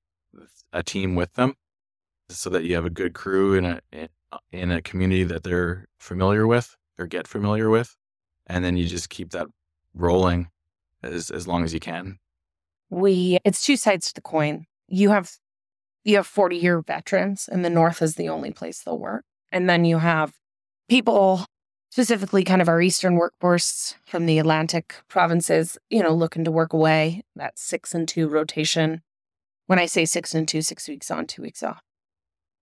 a 0.72 0.82
team 0.82 1.14
with 1.14 1.34
them 1.34 1.54
so 2.28 2.48
that 2.50 2.64
you 2.64 2.74
have 2.74 2.86
a 2.86 2.90
good 2.90 3.12
crew 3.12 3.54
in 3.54 3.64
a 3.64 3.80
uh, 4.32 4.38
in 4.50 4.70
a 4.70 4.80
community 4.80 5.24
that 5.24 5.42
they're 5.42 5.86
familiar 5.98 6.46
with 6.46 6.74
or 6.98 7.06
get 7.06 7.28
familiar 7.28 7.68
with 7.68 7.94
and 8.46 8.64
then 8.64 8.76
you 8.76 8.86
just 8.86 9.10
keep 9.10 9.30
that 9.30 9.46
rolling 9.94 10.48
as 11.02 11.30
as 11.30 11.46
long 11.46 11.62
as 11.62 11.74
you 11.74 11.80
can 11.80 12.18
we 12.88 13.38
it's 13.44 13.64
two 13.64 13.76
sides 13.76 14.08
to 14.08 14.14
the 14.14 14.22
coin 14.22 14.64
you 14.88 15.10
have 15.10 15.32
you 16.04 16.16
have 16.16 16.26
40 16.26 16.56
year 16.56 16.80
veterans 16.80 17.48
and 17.50 17.64
the 17.64 17.70
north 17.70 18.00
is 18.00 18.14
the 18.14 18.30
only 18.30 18.50
place 18.50 18.80
they'll 18.80 18.98
work 18.98 19.24
and 19.52 19.68
then 19.68 19.84
you 19.84 19.98
have 19.98 20.32
people 20.88 21.44
specifically 21.90 22.42
kind 22.42 22.62
of 22.62 22.68
our 22.68 22.80
eastern 22.80 23.16
workforce 23.16 23.94
from 24.06 24.24
the 24.26 24.38
atlantic 24.38 24.96
provinces 25.08 25.76
you 25.90 26.02
know 26.02 26.14
looking 26.14 26.44
to 26.44 26.50
work 26.50 26.72
away. 26.72 27.22
That 27.36 27.58
six 27.58 27.94
and 27.94 28.08
two 28.08 28.28
rotation. 28.28 29.02
When 29.66 29.78
i 29.78 29.86
say 29.86 30.04
six 30.04 30.34
and 30.34 30.48
two 30.48 30.62
six 30.62 30.88
weeks 30.88 31.10
on 31.10 31.26
two 31.26 31.42
weeks 31.42 31.62
off. 31.62 31.82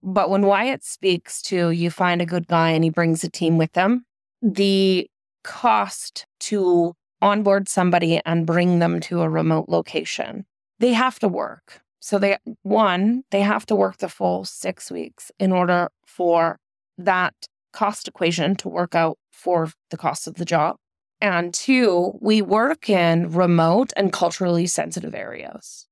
But 0.03 0.31
when 0.31 0.47
Wyatt 0.47 0.83
speaks 0.83 1.43
to 1.43 1.71
you 1.71 1.91
find 1.91 2.23
a 2.23 2.27
good 2.27 2.47
guy 2.47 2.71
and 2.71 2.83
he 2.83 2.91
brings 2.91 3.23
a 3.23 3.31
team 3.31 3.59
with 3.59 3.73
them, 3.73 4.07
the 4.41 5.11
cost 5.45 6.27
to 6.41 6.95
onboard 7.21 7.69
somebody 7.69 8.21
and 8.25 8.47
bring 8.47 8.79
them 8.79 9.01
to 9.01 9.21
a 9.21 9.29
remote 9.29 9.69
location, 9.69 10.47
they 10.79 10.93
have 10.93 11.19
to 11.19 11.29
work. 11.29 11.83
So 12.01 12.19
they 12.19 12.39
one, 12.63 13.25
they 13.31 13.43
have 13.43 13.67
to 13.67 13.77
work 13.77 13.99
the 13.99 14.09
full 14.09 14.45
6 14.45 14.91
weeks 14.91 15.31
in 15.39 15.53
order 15.53 15.91
for 16.07 16.59
that 17.05 17.35
cost 17.73 18.09
equation 18.09 18.57
to 18.57 18.69
work 18.69 18.95
out 18.95 19.19
for 19.31 19.71
the 19.91 19.97
cost 19.97 20.27
of 20.27 20.35
the 20.35 20.45
job. 20.45 20.77
And 21.21 21.53
two, 21.53 22.19
we 22.21 22.41
work 22.41 22.89
in 22.89 23.31
remote 23.31 23.93
and 23.97 24.13
culturally 24.13 24.67
sensitive 24.67 25.15
areas. 25.15 25.87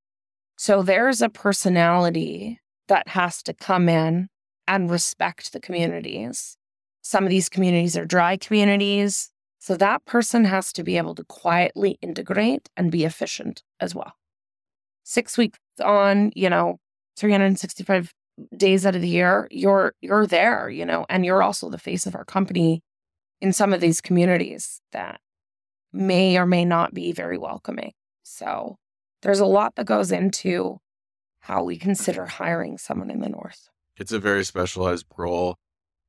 So 0.56 0.82
there's 0.82 1.22
a 1.22 1.28
personality 1.28 2.60
that 2.88 3.08
has 3.08 3.42
to 3.44 3.52
come 3.52 3.88
in 3.88 4.28
and 4.66 4.90
respect 4.90 5.52
the 5.52 5.60
communities. 5.60 6.56
Some 7.02 7.24
of 7.24 7.30
these 7.30 7.48
communities 7.48 7.96
are 7.96 8.06
dry 8.06 8.36
communities. 8.36 9.30
So 9.58 9.76
that 9.76 10.04
person 10.04 10.44
has 10.44 10.72
to 10.74 10.82
be 10.82 10.96
able 10.96 11.14
to 11.16 11.24
quietly 11.24 11.98
integrate 12.00 12.68
and 12.76 12.90
be 12.90 13.04
efficient 13.04 13.62
as 13.80 13.94
well. 13.94 14.14
Six 15.04 15.36
weeks 15.36 15.58
on, 15.82 16.32
you 16.34 16.50
know, 16.50 16.78
365 17.16 18.12
days 18.57 18.87
out 18.87 18.95
of 18.95 19.02
the 19.02 19.09
year, 19.09 19.49
you're 19.50 19.95
you're 20.00 20.26
there, 20.26 20.68
you 20.68 20.85
know, 20.85 21.07
and 21.09 21.25
you're 21.25 21.42
also 21.42 21.68
the 21.68 21.78
face 21.78 22.07
of 22.07 22.14
our 22.14 22.25
company 22.25 22.83
in 23.40 23.52
some 23.52 23.73
of 23.73 23.80
these 23.80 24.00
communities 24.00 24.80
that 24.92 25.21
may 25.92 26.37
or 26.37 26.47
may 26.47 26.64
not 26.64 26.95
be 26.95 27.12
very 27.12 27.38
welcoming. 27.38 27.92
So 28.23 28.76
there's 29.23 29.40
a 29.40 29.47
lot 29.47 29.75
that 29.76 29.87
goes 29.87 30.12
into 30.12 30.78
how 31.40 31.62
we 31.62 31.76
consider 31.76 32.26
hiring 32.26 32.78
someone 32.78 33.11
in 33.11 33.21
the 33.21 33.28
North. 33.28 33.68
It's 33.97 34.12
a 34.12 34.18
very 34.18 34.45
specialized 34.45 35.07
role. 35.16 35.57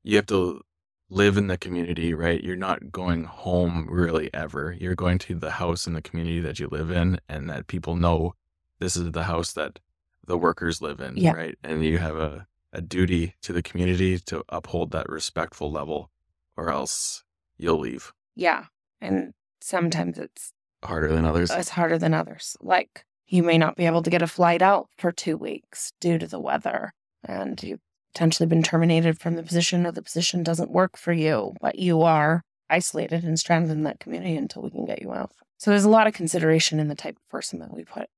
You 0.03 0.17
have 0.17 0.25
to 0.27 0.61
live 1.09 1.37
in 1.37 1.47
the 1.47 1.57
community, 1.57 2.13
right? 2.13 2.43
You're 2.43 2.55
not 2.55 2.91
going 2.91 3.23
home 3.23 3.87
really 3.89 4.29
ever. 4.33 4.75
You're 4.79 4.95
going 4.95 5.17
to 5.19 5.35
the 5.35 5.51
house 5.51 5.87
in 5.87 5.93
the 5.93 6.01
community 6.01 6.39
that 6.41 6.59
you 6.59 6.67
live 6.67 6.91
in 6.91 7.19
and 7.27 7.49
that 7.49 7.67
people 7.67 7.95
know 7.95 8.35
this 8.79 8.95
is 8.95 9.11
the 9.11 9.23
house 9.23 9.53
that 9.53 9.79
the 10.29 10.37
workers 10.37 10.79
live 10.79 10.99
in, 11.01 11.17
yeah. 11.17 11.31
right? 11.31 11.57
And 11.63 11.83
you 11.83 11.97
have 11.97 12.15
a, 12.15 12.47
a 12.71 12.81
duty 12.81 13.33
to 13.41 13.51
the 13.51 13.63
community 13.63 14.19
to 14.19 14.43
uphold 14.47 14.91
that 14.91 15.09
respectful 15.09 15.71
level 15.71 16.11
or 16.55 16.69
else 16.69 17.23
you'll 17.57 17.79
leave. 17.79 18.13
Yeah. 18.35 18.65
And 19.01 19.33
sometimes 19.59 20.19
it's 20.19 20.53
harder 20.83 21.09
than 21.09 21.25
others. 21.25 21.49
It's 21.49 21.69
harder 21.69 21.97
than 21.97 22.13
others. 22.13 22.55
Like 22.61 23.05
you 23.27 23.41
may 23.41 23.57
not 23.57 23.75
be 23.75 23.87
able 23.87 24.03
to 24.03 24.09
get 24.11 24.21
a 24.21 24.27
flight 24.27 24.61
out 24.61 24.87
for 24.99 25.11
two 25.11 25.35
weeks 25.35 25.93
due 25.99 26.19
to 26.19 26.27
the 26.27 26.39
weather, 26.39 26.93
and 27.23 27.61
you've 27.63 27.81
potentially 28.13 28.47
been 28.47 28.63
terminated 28.63 29.19
from 29.19 29.35
the 29.35 29.43
position, 29.43 29.85
or 29.85 29.91
the 29.91 30.03
position 30.03 30.43
doesn't 30.43 30.71
work 30.71 30.95
for 30.95 31.11
you, 31.11 31.53
but 31.59 31.79
you 31.79 32.03
are 32.03 32.43
isolated 32.69 33.23
and 33.23 33.39
stranded 33.39 33.71
in 33.71 33.83
that 33.83 33.99
community 33.99 34.35
until 34.35 34.61
we 34.61 34.69
can 34.69 34.85
get 34.85 35.01
you 35.01 35.11
out. 35.11 35.31
So 35.57 35.71
there's 35.71 35.85
a 35.85 35.89
lot 35.89 36.05
of 36.05 36.13
consideration 36.13 36.79
in 36.79 36.87
the 36.87 36.95
type 36.95 37.17
of 37.17 37.29
person 37.29 37.59
that 37.59 37.73
we 37.73 37.83
put 37.83 38.09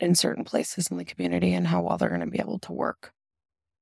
in 0.00 0.14
certain 0.14 0.44
places 0.44 0.88
in 0.88 0.96
the 0.96 1.04
community 1.04 1.52
and 1.52 1.66
how 1.66 1.82
well 1.82 1.96
they're 1.96 2.08
going 2.08 2.20
to 2.20 2.26
be 2.26 2.40
able 2.40 2.58
to 2.60 2.72
work. 2.72 3.12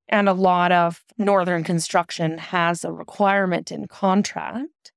And 0.08 0.28
a 0.28 0.34
lot 0.34 0.72
of 0.72 1.02
northern 1.18 1.64
construction 1.64 2.38
has 2.38 2.84
a 2.84 2.92
requirement 2.92 3.72
in 3.72 3.88
contract 3.88 4.92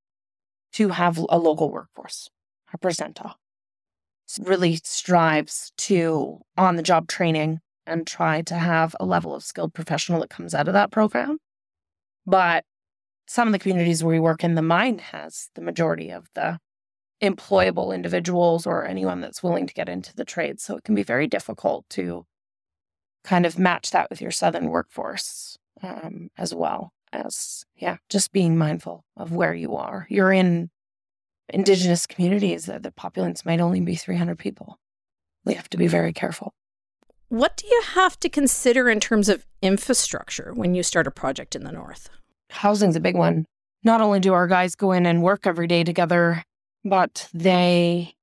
to 0.74 0.90
have 0.90 1.18
a 1.18 1.38
local 1.38 1.72
workforce, 1.72 2.30
a 2.74 2.78
percentile 2.78 3.36
really 4.40 4.80
strives 4.84 5.72
to 5.78 6.40
on 6.58 6.76
the 6.76 6.84
job 6.84 7.08
training 7.08 7.60
and 7.88 8.06
try 8.06 8.42
to 8.44 8.56
have 8.56 8.96
a 9.00 9.06
level 9.06 9.34
of 9.34 9.44
skilled 9.44 9.74
professional 9.74 10.20
that 10.20 10.30
comes 10.30 10.54
out 10.54 10.68
of 10.68 10.74
that 10.74 10.92
program. 10.92 11.40
But 12.26 12.64
some 13.28 13.48
of 13.48 13.52
the 13.52 13.60
communities 13.60 14.04
where 14.04 14.14
we 14.14 14.20
work 14.20 14.44
in, 14.44 14.56
the 14.56 14.62
mine 14.62 15.00
has 15.00 15.50
the 15.56 15.62
majority 15.62 16.12
of 16.12 16.28
the 16.36 16.60
employable 17.22 17.94
individuals 17.94 18.66
or 18.66 18.86
anyone 18.86 19.22
that's 19.22 19.44
willing 19.44 19.68
to 19.68 19.74
get 19.74 19.90
into 19.90 20.16
the 20.16 20.26
trade. 20.26 20.60
So 20.60 20.78
it 20.78 20.84
can 20.84 20.96
be 20.96 21.04
very 21.04 21.28
difficult 21.28 21.90
to 21.92 22.26
kind 23.24 23.46
of 23.46 23.60
match 23.60 23.92
that 23.92 24.10
with 24.10 24.22
your 24.22 24.32
southern 24.32 24.70
workforce 24.70 25.58
um, 25.84 26.30
as 26.38 26.54
well 26.54 26.94
as, 27.12 27.66
yeah, 27.76 27.98
just 28.10 28.32
being 28.32 28.58
mindful 28.58 29.04
of 29.18 29.32
where 29.32 29.54
you 29.54 29.76
are. 29.76 30.08
You're 30.10 30.32
in 30.32 30.70
indigenous 31.50 32.06
communities 32.06 32.66
that 32.66 32.84
the 32.84 32.92
populace 32.92 33.46
might 33.46 33.60
only 33.60 33.82
be 33.82 33.96
300 33.96 34.38
people. 34.38 34.78
We 35.46 35.56
have 35.56 35.70
to 35.70 35.78
be 35.78 35.88
very 35.88 36.14
careful. 36.14 36.54
What 37.30 37.58
do 37.58 37.68
you 37.68 37.82
have 37.94 38.20
to 38.22 38.30
consider 38.30 38.90
in 38.90 39.00
terms 39.00 39.30
of 39.30 39.46
infrastructure 39.62 40.52
when 40.54 40.74
you 40.74 40.84
start 40.84 41.08
a 41.08 41.12
project 41.12 41.56
in 41.56 41.64
the 41.64 41.72
north? 41.72 42.10
Housing's 42.50 42.96
a 42.96 43.00
big 43.00 43.16
one. 43.16 43.46
Not 43.84 44.02
only 44.02 44.20
do 44.20 44.34
our 44.34 44.48
guys 44.48 44.76
go 44.76 44.92
in 44.92 45.06
and 45.06 45.24
work 45.24 45.46
every 45.46 45.68
day 45.68 45.84
together, 45.84 46.44
but 46.84 47.28
they 47.34 48.16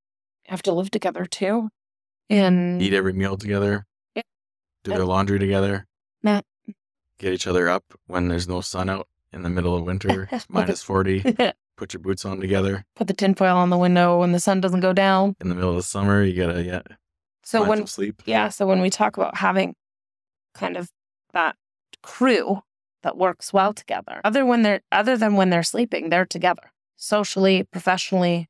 have 0.46 0.62
to 0.62 0.72
live 0.72 0.90
together 0.90 1.26
too. 1.26 1.70
And 2.28 2.80
eat 2.82 2.92
every 2.92 3.12
meal 3.12 3.36
together. 3.36 3.86
Yeah. 4.14 4.22
Do 4.84 4.92
their 4.92 5.04
laundry 5.04 5.38
together. 5.38 5.86
Matt. 6.22 6.44
Get 7.18 7.32
each 7.32 7.46
other 7.46 7.68
up 7.68 7.84
when 8.06 8.28
there's 8.28 8.48
no 8.48 8.60
sun 8.60 8.90
out 8.90 9.08
in 9.32 9.42
the 9.42 9.50
middle 9.50 9.74
of 9.74 9.84
winter, 9.84 10.28
minus 10.48 10.82
40. 10.82 11.36
put 11.76 11.92
your 11.92 12.00
boots 12.00 12.24
on 12.24 12.40
together. 12.40 12.84
Put 12.94 13.06
the 13.06 13.14
tinfoil 13.14 13.56
on 13.56 13.70
the 13.70 13.78
window 13.78 14.18
when 14.18 14.32
the 14.32 14.40
sun 14.40 14.60
doesn't 14.60 14.80
go 14.80 14.92
down. 14.92 15.36
In 15.40 15.48
the 15.48 15.54
middle 15.54 15.70
of 15.70 15.76
the 15.76 15.82
summer, 15.82 16.22
you 16.22 16.34
gotta 16.34 16.62
yeah. 16.62 16.82
So 17.44 17.66
when 17.66 17.86
sleep. 17.86 18.22
Yeah, 18.26 18.48
so 18.48 18.66
when 18.66 18.80
we 18.80 18.90
talk 18.90 19.16
about 19.16 19.36
having 19.36 19.76
kind 20.54 20.76
of 20.76 20.90
that 21.32 21.54
crew 22.02 22.62
that 23.02 23.16
works 23.16 23.52
well 23.52 23.72
together, 23.72 24.20
other 24.24 24.44
when 24.44 24.62
they're 24.62 24.80
other 24.90 25.16
than 25.16 25.36
when 25.36 25.50
they're 25.50 25.62
sleeping, 25.62 26.10
they're 26.10 26.26
together 26.26 26.72
socially, 26.96 27.64
professionally, 27.64 28.48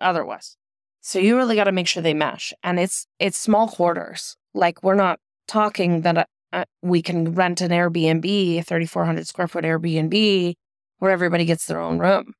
otherwise. 0.00 0.56
So 1.00 1.18
you 1.18 1.36
really 1.36 1.56
got 1.56 1.64
to 1.64 1.72
make 1.72 1.86
sure 1.86 2.02
they 2.02 2.14
mesh, 2.14 2.52
and 2.62 2.78
it's 2.78 3.06
it's 3.18 3.38
small 3.38 3.68
quarters. 3.68 4.36
Like 4.54 4.82
we're 4.82 4.94
not 4.94 5.20
talking 5.46 6.02
that 6.02 6.18
uh, 6.18 6.24
uh 6.52 6.64
we 6.82 7.02
can 7.02 7.34
rent 7.34 7.60
an 7.60 7.70
Airbnb, 7.70 8.58
a 8.58 8.62
3,400 8.62 9.26
square 9.26 9.48
foot 9.48 9.64
Airbnb, 9.64 10.54
where 10.98 11.10
everybody 11.10 11.44
gets 11.44 11.66
their 11.66 11.80
own 11.80 11.98
room 11.98 12.34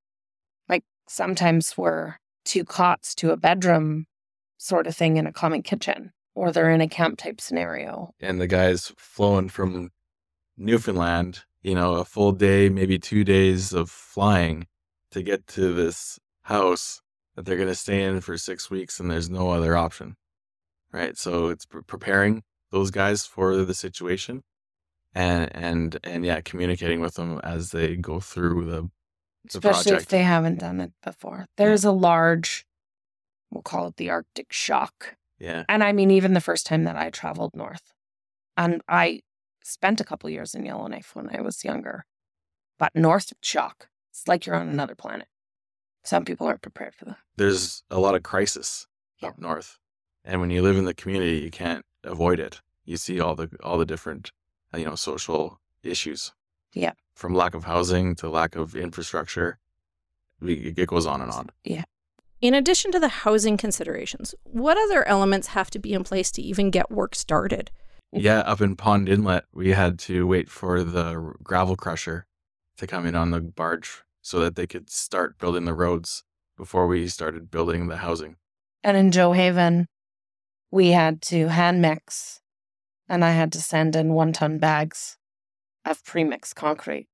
Like 0.68 0.84
sometimes 1.08 1.76
we're 1.76 2.16
two 2.44 2.64
cots 2.64 3.14
to 3.16 3.30
a 3.30 3.36
bedroom 3.36 4.06
sort 4.58 4.86
of 4.86 4.96
thing 4.96 5.16
in 5.16 5.26
a 5.26 5.32
common 5.32 5.62
kitchen, 5.62 6.12
or 6.34 6.52
they're 6.52 6.70
in 6.70 6.80
a 6.80 6.88
camp 6.88 7.18
type 7.18 7.40
scenario. 7.40 8.10
And 8.20 8.40
the 8.40 8.46
guy's 8.46 8.92
flowing 8.96 9.48
from 9.48 9.90
Newfoundland, 10.56 11.44
you 11.62 11.74
know, 11.74 11.94
a 11.94 12.04
full 12.04 12.32
day, 12.32 12.68
maybe 12.68 12.98
two 12.98 13.24
days 13.24 13.72
of 13.72 13.90
flying 13.90 14.66
to 15.10 15.22
get 15.22 15.46
to 15.48 15.72
this 15.72 16.18
house 16.42 17.00
that 17.34 17.44
they're 17.44 17.56
going 17.56 17.68
to 17.68 17.74
stay 17.74 18.02
in 18.02 18.20
for 18.20 18.36
six 18.36 18.70
weeks 18.70 18.98
and 18.98 19.10
there's 19.10 19.30
no 19.30 19.50
other 19.50 19.76
option. 19.76 20.16
Right. 20.92 21.16
So 21.16 21.48
it's 21.48 21.66
pre- 21.66 21.82
preparing 21.82 22.42
those 22.70 22.90
guys 22.90 23.26
for 23.26 23.56
the 23.56 23.74
situation 23.74 24.42
and, 25.14 25.54
and, 25.54 25.98
and 26.02 26.24
yeah, 26.24 26.40
communicating 26.40 27.00
with 27.00 27.14
them 27.14 27.40
as 27.44 27.70
they 27.70 27.96
go 27.96 28.20
through 28.20 28.64
the 28.70 28.90
especially 29.46 29.92
if 29.92 30.06
they 30.06 30.22
haven't 30.22 30.58
done 30.58 30.80
it 30.80 30.92
before. 31.02 31.46
There's 31.56 31.84
a 31.84 31.92
large, 31.92 32.66
we'll 33.50 33.62
call 33.62 33.86
it 33.88 33.96
the 33.96 34.10
Arctic 34.10 34.52
shock. 34.52 35.16
Yeah. 35.38 35.64
And 35.68 35.84
I 35.84 35.92
mean, 35.92 36.10
even 36.10 36.34
the 36.34 36.40
first 36.40 36.66
time 36.66 36.84
that 36.84 36.96
I 36.96 37.10
traveled 37.10 37.54
north, 37.54 37.92
and 38.56 38.82
I 38.88 39.20
spent 39.62 40.00
a 40.00 40.04
couple 40.04 40.28
years 40.30 40.54
in 40.54 40.64
Yellowknife 40.64 41.14
when 41.14 41.34
I 41.34 41.40
was 41.40 41.64
younger. 41.64 42.04
But 42.78 42.94
north, 42.94 43.32
shock. 43.42 43.88
It's 44.18 44.26
like 44.26 44.46
you're 44.46 44.56
on 44.56 44.68
another 44.68 44.96
planet. 44.96 45.28
Some 46.02 46.24
people 46.24 46.46
aren't 46.48 46.62
prepared 46.62 46.94
for 46.94 47.04
that. 47.04 47.18
There's 47.36 47.84
a 47.88 48.00
lot 48.00 48.16
of 48.16 48.22
crisis 48.24 48.86
Yeah. 49.22 49.28
up 49.28 49.38
north, 49.38 49.78
and 50.24 50.40
when 50.40 50.50
you 50.50 50.60
live 50.60 50.76
in 50.76 50.86
the 50.86 50.94
community, 50.94 51.38
you 51.38 51.50
can't 51.52 51.84
avoid 52.02 52.40
it. 52.40 52.60
You 52.84 52.96
see 52.96 53.20
all 53.20 53.36
the 53.36 53.48
all 53.62 53.78
the 53.78 53.84
different, 53.86 54.32
uh, 54.74 54.78
you 54.78 54.86
know, 54.86 54.96
social 54.96 55.60
issues. 55.84 56.32
Yeah. 56.72 56.92
From 57.14 57.32
lack 57.34 57.54
of 57.54 57.64
housing 57.64 58.16
to 58.16 58.28
lack 58.28 58.56
of 58.56 58.74
infrastructure, 58.74 59.58
it 60.42 60.88
goes 60.88 61.06
on 61.06 61.20
and 61.20 61.30
on. 61.30 61.50
Yeah. 61.62 61.84
In 62.40 62.54
addition 62.54 62.90
to 62.92 63.00
the 63.00 63.08
housing 63.08 63.56
considerations, 63.56 64.34
what 64.44 64.76
other 64.78 65.06
elements 65.06 65.48
have 65.48 65.70
to 65.70 65.78
be 65.78 65.92
in 65.92 66.02
place 66.04 66.30
to 66.32 66.42
even 66.42 66.70
get 66.70 66.90
work 66.90 67.14
started? 67.14 67.70
Yeah, 68.12 68.38
up 68.40 68.60
in 68.60 68.74
Pond 68.74 69.08
Inlet, 69.08 69.44
we 69.52 69.70
had 69.72 69.98
to 70.00 70.26
wait 70.26 70.48
for 70.48 70.82
the 70.82 71.34
gravel 71.42 71.76
crusher 71.76 72.26
to 72.78 72.86
come 72.86 73.06
in 73.06 73.14
on 73.14 73.30
the 73.32 73.40
barge 73.40 74.02
so 74.22 74.40
that 74.40 74.56
they 74.56 74.66
could 74.66 74.90
start 74.90 75.38
building 75.38 75.64
the 75.64 75.74
roads 75.74 76.24
before 76.56 76.86
we 76.86 77.06
started 77.08 77.50
building 77.50 77.88
the 77.88 77.98
housing. 77.98 78.36
And 78.82 78.96
in 78.96 79.10
Gjoa 79.10 79.36
Haven, 79.36 79.86
we 80.70 80.88
had 80.90 81.22
to 81.22 81.48
hand 81.48 81.80
mix, 81.80 82.40
and 83.08 83.24
I 83.24 83.30
had 83.30 83.52
to 83.52 83.60
send 83.60 83.96
in 83.96 84.12
one 84.12 84.32
ton 84.32 84.58
bags 84.58 85.16
of 85.84 86.04
pre-mixed 86.04 86.56
concrete. 86.56 87.08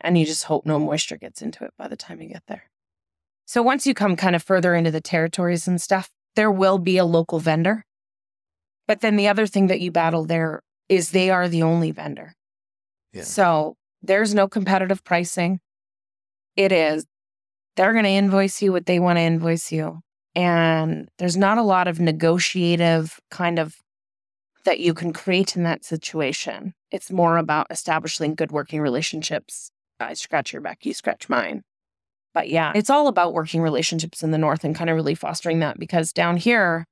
And 0.00 0.16
you 0.16 0.24
just 0.24 0.44
hope 0.44 0.64
no 0.64 0.78
moisture 0.78 1.16
gets 1.16 1.42
into 1.42 1.64
it 1.64 1.72
by 1.76 1.88
the 1.88 1.96
time 1.96 2.20
you 2.20 2.28
get 2.28 2.44
there. 2.46 2.64
So 3.46 3.62
once 3.62 3.86
you 3.86 3.94
come 3.94 4.14
kind 4.14 4.36
of 4.36 4.42
further 4.42 4.74
into 4.74 4.90
the 4.90 5.00
territories 5.00 5.66
and 5.66 5.80
stuff, 5.80 6.10
there 6.36 6.50
will 6.50 6.78
be 6.78 6.98
a 6.98 7.04
local 7.04 7.40
vendor. 7.40 7.84
But 8.86 9.00
then 9.00 9.16
the 9.16 9.28
other 9.28 9.46
thing 9.46 9.66
that 9.68 9.80
you 9.80 9.90
battle 9.90 10.24
there 10.24 10.62
is 10.88 11.10
they 11.10 11.30
are 11.30 11.48
the 11.48 11.62
only 11.62 11.90
vendor. 11.90 12.34
Yeah. 13.12 13.22
So 13.22 13.76
there's 14.02 14.34
no 14.34 14.46
competitive 14.48 15.02
pricing. 15.02 15.60
It 16.58 16.72
is, 16.72 17.06
they're 17.76 17.92
going 17.92 18.04
to 18.04 18.10
invoice 18.10 18.60
you 18.60 18.72
what 18.72 18.84
they 18.84 18.98
want 18.98 19.16
to 19.16 19.22
invoice 19.22 19.72
you 19.72 20.02
and 20.34 21.08
there's 21.18 21.36
not 21.36 21.58
a 21.58 21.62
lot 21.62 21.88
of 21.88 21.98
negotiative 21.98 23.18
kind 23.30 23.58
of 23.58 23.76
that 24.64 24.80
you 24.80 24.94
can 24.94 25.12
create 25.12 25.56
in 25.56 25.62
that 25.62 25.84
situation. 25.84 26.74
It's 26.90 27.10
more 27.10 27.38
about 27.38 27.66
establishing 27.70 28.34
good 28.34 28.52
working 28.52 28.80
relationships. 28.80 29.70
I 29.98 30.14
scratch 30.14 30.52
your 30.52 30.62
back, 30.62 30.84
you 30.84 30.94
scratch 30.94 31.28
mine. 31.28 31.62
But 32.34 32.50
yeah, 32.50 32.72
it's 32.74 32.90
all 32.90 33.08
about 33.08 33.32
working 33.32 33.62
relationships 33.62 34.22
in 34.22 34.30
the 34.30 34.38
north 34.38 34.62
and 34.62 34.76
kind 34.76 34.90
of 34.90 34.96
really 34.96 35.14
fostering 35.14 35.60
that 35.60 35.78
because 35.78 36.12
down 36.12 36.36
here, 36.36 36.84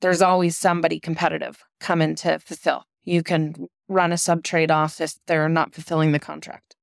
there's 0.00 0.22
always 0.22 0.56
somebody 0.56 0.98
competitive 0.98 1.62
coming 1.80 2.14
to 2.16 2.38
fulfill. 2.38 2.84
You 3.04 3.22
can 3.22 3.68
run 3.88 4.12
a 4.12 4.18
sub 4.18 4.42
trade 4.42 4.70
off 4.70 5.00
if 5.00 5.14
they're 5.26 5.48
not 5.48 5.74
fulfilling 5.74 6.12
the 6.12 6.18
contract. 6.18 6.75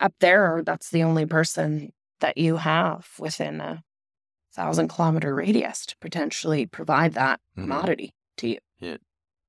Up 0.00 0.14
there, 0.20 0.62
that's 0.64 0.90
the 0.90 1.02
only 1.02 1.26
person 1.26 1.92
that 2.20 2.38
you 2.38 2.56
have 2.56 3.08
within 3.18 3.60
a 3.60 3.82
thousand 4.52 4.88
kilometer 4.88 5.34
radius 5.34 5.86
to 5.86 5.96
potentially 6.00 6.66
provide 6.66 7.12
that 7.14 7.40
Mhm. 7.56 7.62
commodity 7.62 8.10
to 8.38 8.48
you. 8.48 8.98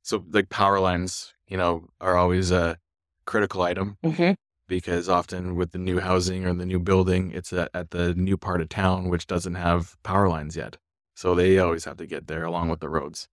So, 0.04 0.26
like 0.32 0.50
power 0.50 0.80
lines, 0.80 1.34
you 1.48 1.58
know, 1.58 1.88
are 2.02 2.18
always 2.18 2.50
a 2.52 2.78
critical 3.26 3.62
item 3.62 3.98
Mm-hmm. 4.04 4.34
because 4.68 5.08
often 5.08 5.56
with 5.56 5.72
the 5.72 5.78
new 5.78 6.00
housing 6.00 6.44
or 6.46 6.54
the 6.54 6.66
new 6.66 6.80
building, 6.80 7.32
it's 7.32 7.54
at, 7.54 7.70
at 7.74 7.92
the 7.92 8.14
new 8.16 8.36
part 8.36 8.62
of 8.62 8.70
town 8.70 9.10
which 9.10 9.28
doesn't 9.28 9.56
have 9.56 9.96
power 10.04 10.28
lines 10.28 10.56
yet. 10.56 10.78
So 11.16 11.36
they 11.36 11.60
always 11.60 11.86
have 11.86 11.98
to 11.98 12.08
get 12.08 12.28
there 12.28 12.44
along 12.44 12.70
with 12.70 12.80
the 12.80 12.90
roads. 12.90 13.28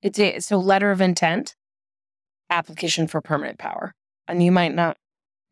It's 0.00 0.18
a 0.18 0.38
so 0.40 0.58
letter 0.58 0.90
of 0.92 1.00
intent, 1.00 1.56
application 2.50 3.06
for 3.08 3.20
permanent 3.20 3.58
power, 3.58 3.94
and 4.28 4.42
you 4.42 4.52
might 4.52 4.74
not, 4.74 4.96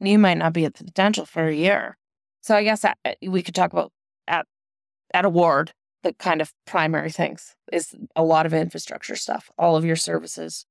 you 0.01 0.19
might 0.19 0.39
not 0.39 0.53
be 0.53 0.65
at 0.65 0.75
the 0.75 0.85
potential 0.85 1.27
for 1.27 1.47
a 1.47 1.55
year. 1.55 1.97
So 2.43 2.55
I 2.57 2.65
guess 2.65 2.85
uh, 2.85 2.95
we 3.27 3.43
could 3.43 3.55
talk 3.55 3.73
about 3.73 3.93
at 4.27 4.47
at 5.13 5.25
a 5.25 5.29
ward 5.29 5.73
the 6.03 6.15
kind 6.15 6.41
of 6.41 6.53
primary 6.67 7.11
things 7.11 7.55
is 7.73 7.95
a 8.17 8.23
lot 8.25 8.47
of 8.47 8.55
infrastructure 8.55 9.17
stuff, 9.17 9.51
all 9.59 9.77
of 9.77 9.85
your 9.85 9.97
services, 9.97 10.65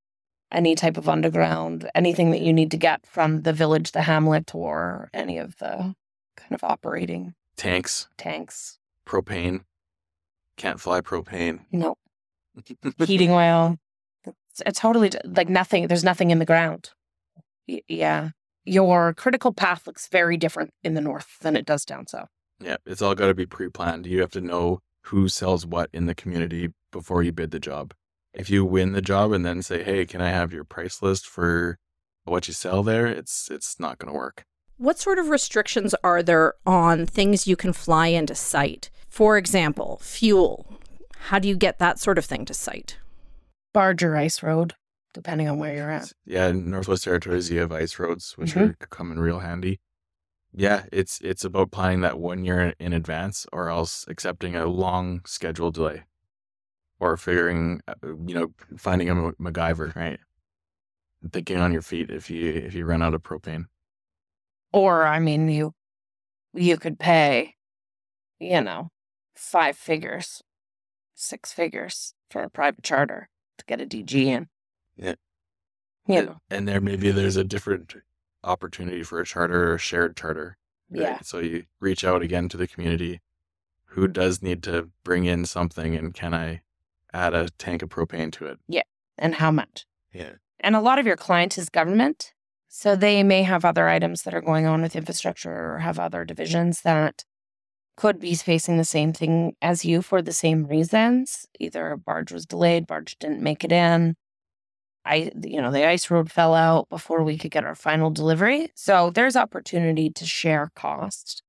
any 0.52 0.74
type 0.74 0.98
of 0.98 1.08
underground, 1.08 1.88
anything 1.94 2.32
that 2.32 2.42
you 2.42 2.52
need 2.52 2.72
to 2.72 2.78
get 2.78 3.06
from 3.06 3.44
the 3.44 3.54
village, 3.54 3.92
the 3.92 4.02
hamlet, 4.02 4.56
or 4.56 5.10
any 5.14 5.38
of 5.38 5.56
the 5.58 5.94
kind 6.36 6.52
of 6.52 6.64
operating 6.64 7.36
Tanks, 7.58 8.08
tanks. 8.18 8.80
propane, 9.06 9.66
can't 10.58 10.80
fly 10.80 11.02
propane. 11.02 11.60
No 11.72 11.96
heating 13.06 13.32
oil. 13.32 13.78
It's, 14.26 14.62
it's 14.66 14.80
totally 14.80 15.12
like 15.26 15.50
nothing. 15.50 15.88
There's 15.88 16.04
nothing 16.04 16.32
in 16.32 16.40
the 16.40 16.46
ground. 16.46 16.90
Y- 17.68 17.82
yeah, 17.88 18.30
your 18.70 19.14
critical 19.14 19.52
path 19.54 19.88
looks 19.88 20.08
very 20.08 20.38
different 20.38 20.72
in 20.84 20.94
the 20.94 21.02
north 21.02 21.40
than 21.42 21.56
it 21.56 21.66
does 21.66 21.86
down 21.86 22.08
south. 22.08 22.30
Yeah, 22.60 22.78
it's 22.86 23.02
all 23.02 23.16
got 23.16 23.28
to 23.28 23.34
be 23.34 23.46
pre-planned. 23.46 24.06
You 24.06 24.22
have 24.22 24.32
to 24.32 24.42
know 24.42 24.80
who 25.06 25.28
sells 25.28 25.66
what 25.66 25.90
in 25.94 26.06
the 26.06 26.16
community 26.16 26.70
before 26.92 27.24
you 27.24 27.32
bid 27.32 27.52
the 27.52 27.60
job. 27.60 27.94
If 28.34 28.50
you 28.50 28.64
win 28.64 28.92
the 28.92 29.02
job 29.02 29.32
and 29.32 29.46
then 29.46 29.62
say, 29.62 29.84
"Hey, 29.84 30.06
can 30.06 30.22
I 30.22 30.30
have 30.30 30.54
your 30.54 30.64
price 30.64 31.02
list 31.02 31.26
for 31.26 31.78
what 32.26 32.48
you 32.48 32.54
sell 32.54 32.84
there?" 32.84 33.08
It's 33.08 33.50
it's 33.50 33.80
not 33.80 33.98
going 33.98 34.14
to 34.14 34.18
work. 34.18 34.44
What 34.78 35.00
sort 35.00 35.20
of 35.20 35.30
restrictions 35.30 35.96
are 36.04 36.22
there 36.22 36.54
on 36.66 37.06
things 37.06 37.48
you 37.48 37.56
can 37.56 37.74
fly 37.74 38.08
into 38.08 38.36
site? 38.36 38.90
For 39.10 39.38
example, 39.38 40.00
fuel. 40.04 40.80
How 41.28 41.40
do 41.40 41.48
you 41.48 41.58
get 41.58 41.80
that 41.80 42.00
sort 42.00 42.18
of 42.18 42.26
thing 42.26 42.46
to 42.46 42.54
site? 42.54 42.98
Barge 43.74 44.04
or 44.04 44.16
ice 44.16 44.42
road, 44.44 44.76
depending 45.14 45.48
on 45.50 45.58
where 45.60 45.76
you're 45.76 45.90
at. 45.92 46.12
Yeah, 46.26 46.48
in 46.48 46.70
Northwest 46.70 47.04
Territories, 47.04 47.50
you 47.52 47.60
have 47.60 47.72
ice 47.72 47.98
roads, 48.00 48.38
which 48.38 48.54
Mhm. 48.54 48.58
are 48.58 48.74
coming 48.90 49.20
real 49.20 49.40
handy. 49.40 49.80
Yeah, 50.54 50.86
it's 50.92 51.22
it's 51.22 51.46
about 51.46 51.72
planning 51.72 52.02
that 52.02 52.20
one 52.20 52.46
year 52.46 52.74
in 52.80 52.94
advance, 52.94 53.48
or 53.54 53.70
else 53.70 54.06
accepting 54.08 54.56
a 54.56 54.66
long 54.68 55.24
schedule 55.26 55.72
delay, 55.72 56.06
or 57.00 57.18
figuring, 57.18 57.82
uh, 57.88 57.96
you 58.04 58.36
know, 58.36 58.54
finding 58.78 59.10
a 59.10 59.16
Ma- 59.16 59.32
MacGyver, 59.40 59.96
right? 59.96 60.20
Thinking 61.32 61.58
on 61.60 61.72
your 61.72 61.82
feet 61.82 62.10
if 62.12 62.30
you 62.30 62.50
if 62.52 62.74
you 62.74 62.86
run 62.86 63.02
out 63.02 63.14
of 63.14 63.24
propane. 63.24 63.68
Or 64.74 65.06
I 65.06 65.20
mean, 65.20 65.50
you 65.50 65.74
you 66.54 66.78
could 66.78 67.00
pay, 67.00 67.56
you 68.40 68.62
know, 68.62 68.90
five 69.36 69.78
figures, 69.78 70.44
six 71.16 71.54
figures 71.54 72.16
for 72.32 72.44
a 72.44 72.50
private 72.50 72.84
charter 72.84 73.30
to 73.60 73.66
get 73.66 73.82
a 73.82 73.86
DG 73.88 74.28
in. 74.28 74.50
Yeah. 75.00 76.22
Know, 76.22 76.38
and 76.50 76.68
there 76.68 76.82
maybe 76.82 77.12
there's 77.12 77.36
a 77.36 77.44
different 77.44 77.94
opportunity 78.44 79.04
for 79.04 79.20
a 79.20 79.26
charter 79.26 79.72
or 79.72 79.76
a 79.76 79.80
shared 79.80 80.18
charter. 80.18 80.58
right? 80.90 81.02
Yeah. 81.02 81.20
So 81.22 81.40
you 81.40 81.66
reach 81.80 82.04
out 82.04 82.22
again 82.22 82.50
to 82.50 82.58
the 82.58 82.68
community. 82.68 83.22
Who 83.94 84.08
does 84.08 84.42
need 84.42 84.64
to 84.64 84.90
bring 85.04 85.26
in 85.26 85.46
something, 85.46 85.96
and 85.96 86.14
can 86.14 86.34
I 86.34 86.62
add 87.14 87.34
a 87.34 87.50
tank 87.50 87.82
of 87.82 87.90
propane 87.90 88.32
to 88.34 88.46
it? 88.48 88.60
Yeah. 88.68 88.84
And 89.18 89.36
how 89.36 89.52
much? 89.52 89.86
Yeah. 90.14 90.34
And 90.60 90.76
a 90.76 90.82
lot 90.82 91.00
of 91.00 91.06
your 91.06 91.18
client 91.18 91.58
is 91.58 91.70
government. 91.70 92.34
So 92.68 92.96
they 92.96 93.24
may 93.24 93.44
have 93.44 93.66
other 93.66 93.88
items 93.88 94.22
that 94.24 94.34
are 94.34 94.42
going 94.42 94.68
on 94.68 94.82
with 94.82 94.96
infrastructure 94.96 95.74
or 95.74 95.80
have 95.80 95.98
other 96.00 96.24
divisions 96.24 96.82
that 96.82 97.24
could 97.98 98.20
be 98.20 98.36
facing 98.36 98.78
the 98.78 98.86
same 98.86 99.12
thing 99.12 99.56
as 99.62 99.84
you 99.84 100.02
for 100.02 100.22
the 100.22 100.32
same 100.32 100.66
reasons. 100.66 101.46
Either 101.60 101.92
a 101.92 101.98
barge 101.98 102.32
was 102.32 102.46
delayed, 102.46 102.86
barge 102.88 103.18
didn't 103.20 103.42
make 103.42 103.64
it 103.64 103.72
in. 103.72 104.16
I 105.10 105.32
you 105.44 105.62
know, 105.62 105.72
the 105.72 105.88
ice 105.88 106.10
road 106.12 106.32
fell 106.32 106.54
out 106.54 106.88
before 106.90 107.24
we 107.24 107.38
could 107.38 107.52
get 107.52 107.66
our 107.66 107.76
final 107.76 108.12
delivery. 108.12 108.72
So 108.76 109.10
there's 109.10 109.36
opportunity 109.36 110.10
to 110.12 110.26
share 110.26 110.72
cost 110.76 111.42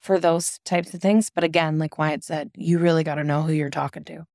for 0.00 0.18
those 0.18 0.58
types 0.64 0.94
of 0.94 1.02
things. 1.02 1.30
But 1.30 1.44
again, 1.44 1.78
like 1.78 1.98
Wyatt 1.98 2.24
said, 2.24 2.50
you 2.56 2.78
really 2.78 3.04
got 3.04 3.16
to 3.16 3.24
know 3.24 3.42
who 3.42 3.52
you're 3.52 3.70
talking 3.70 4.04
to 4.04 4.26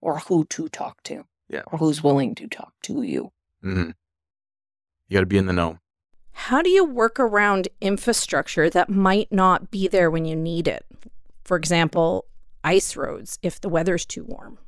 or 0.00 0.18
who 0.18 0.44
to 0.46 0.68
talk 0.68 1.02
to. 1.04 1.24
Yeah. 1.48 1.62
Or 1.72 1.78
who's 1.78 2.02
willing 2.02 2.34
to 2.34 2.46
talk 2.48 2.74
to 2.82 3.02
you. 3.02 3.32
hmm 3.62 3.90
You 5.08 5.14
got 5.14 5.20
to 5.20 5.26
be 5.26 5.38
in 5.38 5.46
the 5.46 5.52
know. 5.52 5.78
How 6.32 6.60
do 6.60 6.70
you 6.70 6.84
work 6.84 7.18
around 7.18 7.68
infrastructure 7.80 8.68
that 8.70 8.90
might 8.90 9.32
not 9.32 9.70
be 9.70 9.88
there 9.88 10.10
when 10.10 10.24
you 10.24 10.36
need 10.36 10.68
it? 10.68 10.84
For 11.44 11.56
example, 11.56 12.26
ice 12.62 12.96
roads 12.96 13.38
if 13.42 13.60
the 13.60 13.68
weather's 13.68 14.04
too 14.04 14.24
warm. 14.24 14.58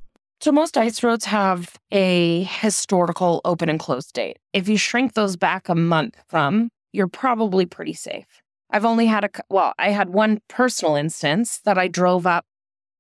So 0.43 0.51
most 0.53 0.79
ice 0.79 1.03
roads 1.03 1.27
have 1.27 1.77
a 1.93 2.45
historical 2.45 3.43
open 3.45 3.69
and 3.69 3.79
close 3.79 4.11
date. 4.11 4.39
If 4.55 4.71
you 4.71 4.79
shrink 4.79 5.13
those 5.13 5.37
back 5.37 5.69
a 5.69 5.75
month 5.75 6.17
from, 6.29 6.71
you're 6.93 7.09
probably 7.09 7.67
pretty 7.67 7.93
safe. 7.93 8.25
I've 8.71 8.87
only 8.87 9.05
had 9.05 9.25
a 9.25 9.31
well, 9.51 9.75
I 9.79 9.91
had 9.91 10.11
one 10.11 10.41
personal 10.49 10.95
instance 10.95 11.61
that 11.67 11.77
I 11.77 11.89
drove 11.89 12.27
up 12.27 12.47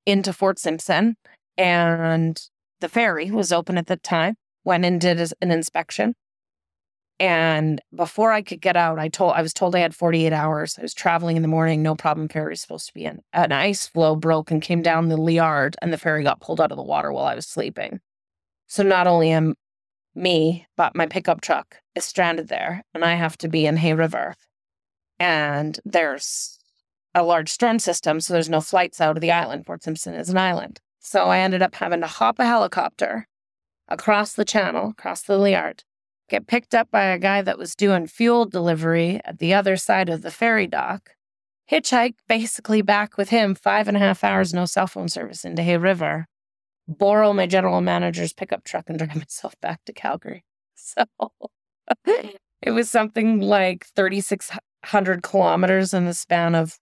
into 0.04 0.34
Fort 0.34 0.58
Simpson 0.58 1.16
and 1.56 2.38
the 2.80 2.90
ferry 2.90 3.30
was 3.30 3.52
open 3.52 3.78
at 3.78 3.86
the 3.86 3.96
time. 3.96 4.34
Went 4.64 4.84
and 4.84 5.00
did 5.00 5.18
an 5.40 5.50
inspection. 5.50 6.14
And 7.20 7.82
before 7.94 8.32
I 8.32 8.40
could 8.40 8.62
get 8.62 8.76
out, 8.76 8.98
I 8.98 9.08
told 9.08 9.34
I 9.34 9.42
was 9.42 9.52
told 9.52 9.76
I 9.76 9.80
had 9.80 9.94
48 9.94 10.32
hours. 10.32 10.76
I 10.78 10.82
was 10.82 10.94
traveling 10.94 11.36
in 11.36 11.42
the 11.42 11.48
morning, 11.48 11.82
no 11.82 11.94
problem. 11.94 12.28
Ferry 12.28 12.50
was 12.50 12.62
supposed 12.62 12.86
to 12.86 12.94
be 12.94 13.04
in. 13.04 13.20
An 13.34 13.52
ice 13.52 13.86
floe 13.86 14.16
broke 14.16 14.50
and 14.50 14.62
came 14.62 14.80
down 14.80 15.08
the 15.08 15.18
Liard, 15.18 15.74
and 15.82 15.92
the 15.92 15.98
ferry 15.98 16.24
got 16.24 16.40
pulled 16.40 16.62
out 16.62 16.72
of 16.72 16.78
the 16.78 16.82
water 16.82 17.12
while 17.12 17.26
I 17.26 17.34
was 17.34 17.46
sleeping. 17.46 18.00
So 18.68 18.82
not 18.82 19.06
only 19.06 19.30
am 19.30 19.54
me, 20.14 20.66
but 20.76 20.96
my 20.96 21.06
pickup 21.06 21.40
truck 21.40 21.76
is 21.94 22.04
stranded 22.04 22.48
there 22.48 22.82
and 22.94 23.04
I 23.04 23.14
have 23.14 23.36
to 23.38 23.48
be 23.48 23.66
in 23.66 23.76
Hay 23.76 23.94
River. 23.94 24.34
And 25.18 25.78
there's 25.84 26.58
a 27.14 27.22
large 27.22 27.50
storm 27.50 27.78
system, 27.78 28.20
so 28.20 28.32
there's 28.32 28.48
no 28.48 28.60
flights 28.60 29.00
out 29.00 29.16
of 29.16 29.20
the 29.20 29.32
island. 29.32 29.66
Fort 29.66 29.82
Simpson 29.82 30.14
is 30.14 30.30
an 30.30 30.38
island. 30.38 30.80
So 31.00 31.24
I 31.24 31.40
ended 31.40 31.62
up 31.62 31.74
having 31.74 32.00
to 32.00 32.06
hop 32.06 32.38
a 32.38 32.46
helicopter 32.46 33.26
across 33.88 34.34
the 34.34 34.44
channel, 34.44 34.90
across 34.90 35.22
the 35.22 35.38
Liard, 35.38 35.82
get 36.30 36.46
picked 36.46 36.74
up 36.74 36.90
by 36.90 37.04
a 37.04 37.18
guy 37.18 37.42
that 37.42 37.58
was 37.58 37.74
doing 37.74 38.06
fuel 38.06 38.46
delivery 38.46 39.20
at 39.24 39.38
the 39.38 39.52
other 39.52 39.76
side 39.76 40.08
of 40.08 40.22
the 40.22 40.30
ferry 40.30 40.66
dock, 40.66 41.10
hitchhike 41.70 42.14
basically 42.28 42.80
back 42.80 43.18
with 43.18 43.28
him 43.28 43.54
five 43.54 43.88
and 43.88 43.96
a 43.96 44.00
half 44.00 44.24
hours, 44.24 44.54
no 44.54 44.64
cell 44.64 44.86
phone 44.86 45.08
service 45.08 45.44
into 45.44 45.62
Hay 45.62 45.76
River, 45.76 46.26
borrow 46.88 47.32
my 47.32 47.46
general 47.46 47.80
manager's 47.80 48.32
pickup 48.32 48.64
truck 48.64 48.84
and 48.88 48.98
drive 48.98 49.16
myself 49.16 49.54
back 49.60 49.80
to 49.84 49.92
Calgary. 49.92 50.44
So 50.74 51.04
it 52.62 52.70
was 52.70 52.90
something 52.90 53.40
like 53.40 53.86
3,600 53.96 55.22
kilometers 55.22 55.92
in 55.92 56.06
the 56.06 56.14
span 56.14 56.54
of 56.54 56.78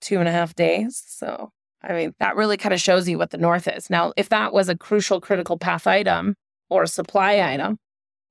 two 0.00 0.18
and 0.18 0.28
a 0.28 0.32
half 0.32 0.54
days. 0.54 1.02
So, 1.06 1.50
I 1.82 1.92
mean, 1.92 2.14
that 2.18 2.36
really 2.36 2.56
kind 2.56 2.72
of 2.72 2.80
shows 2.80 3.08
you 3.08 3.18
what 3.18 3.30
the 3.30 3.38
North 3.38 3.68
is. 3.68 3.90
Now, 3.90 4.12
if 4.16 4.30
that 4.30 4.52
was 4.52 4.68
a 4.68 4.76
crucial 4.76 5.20
critical 5.20 5.58
path 5.58 5.86
item 5.86 6.34
or 6.70 6.82
a 6.82 6.88
supply 6.88 7.40
item, 7.40 7.78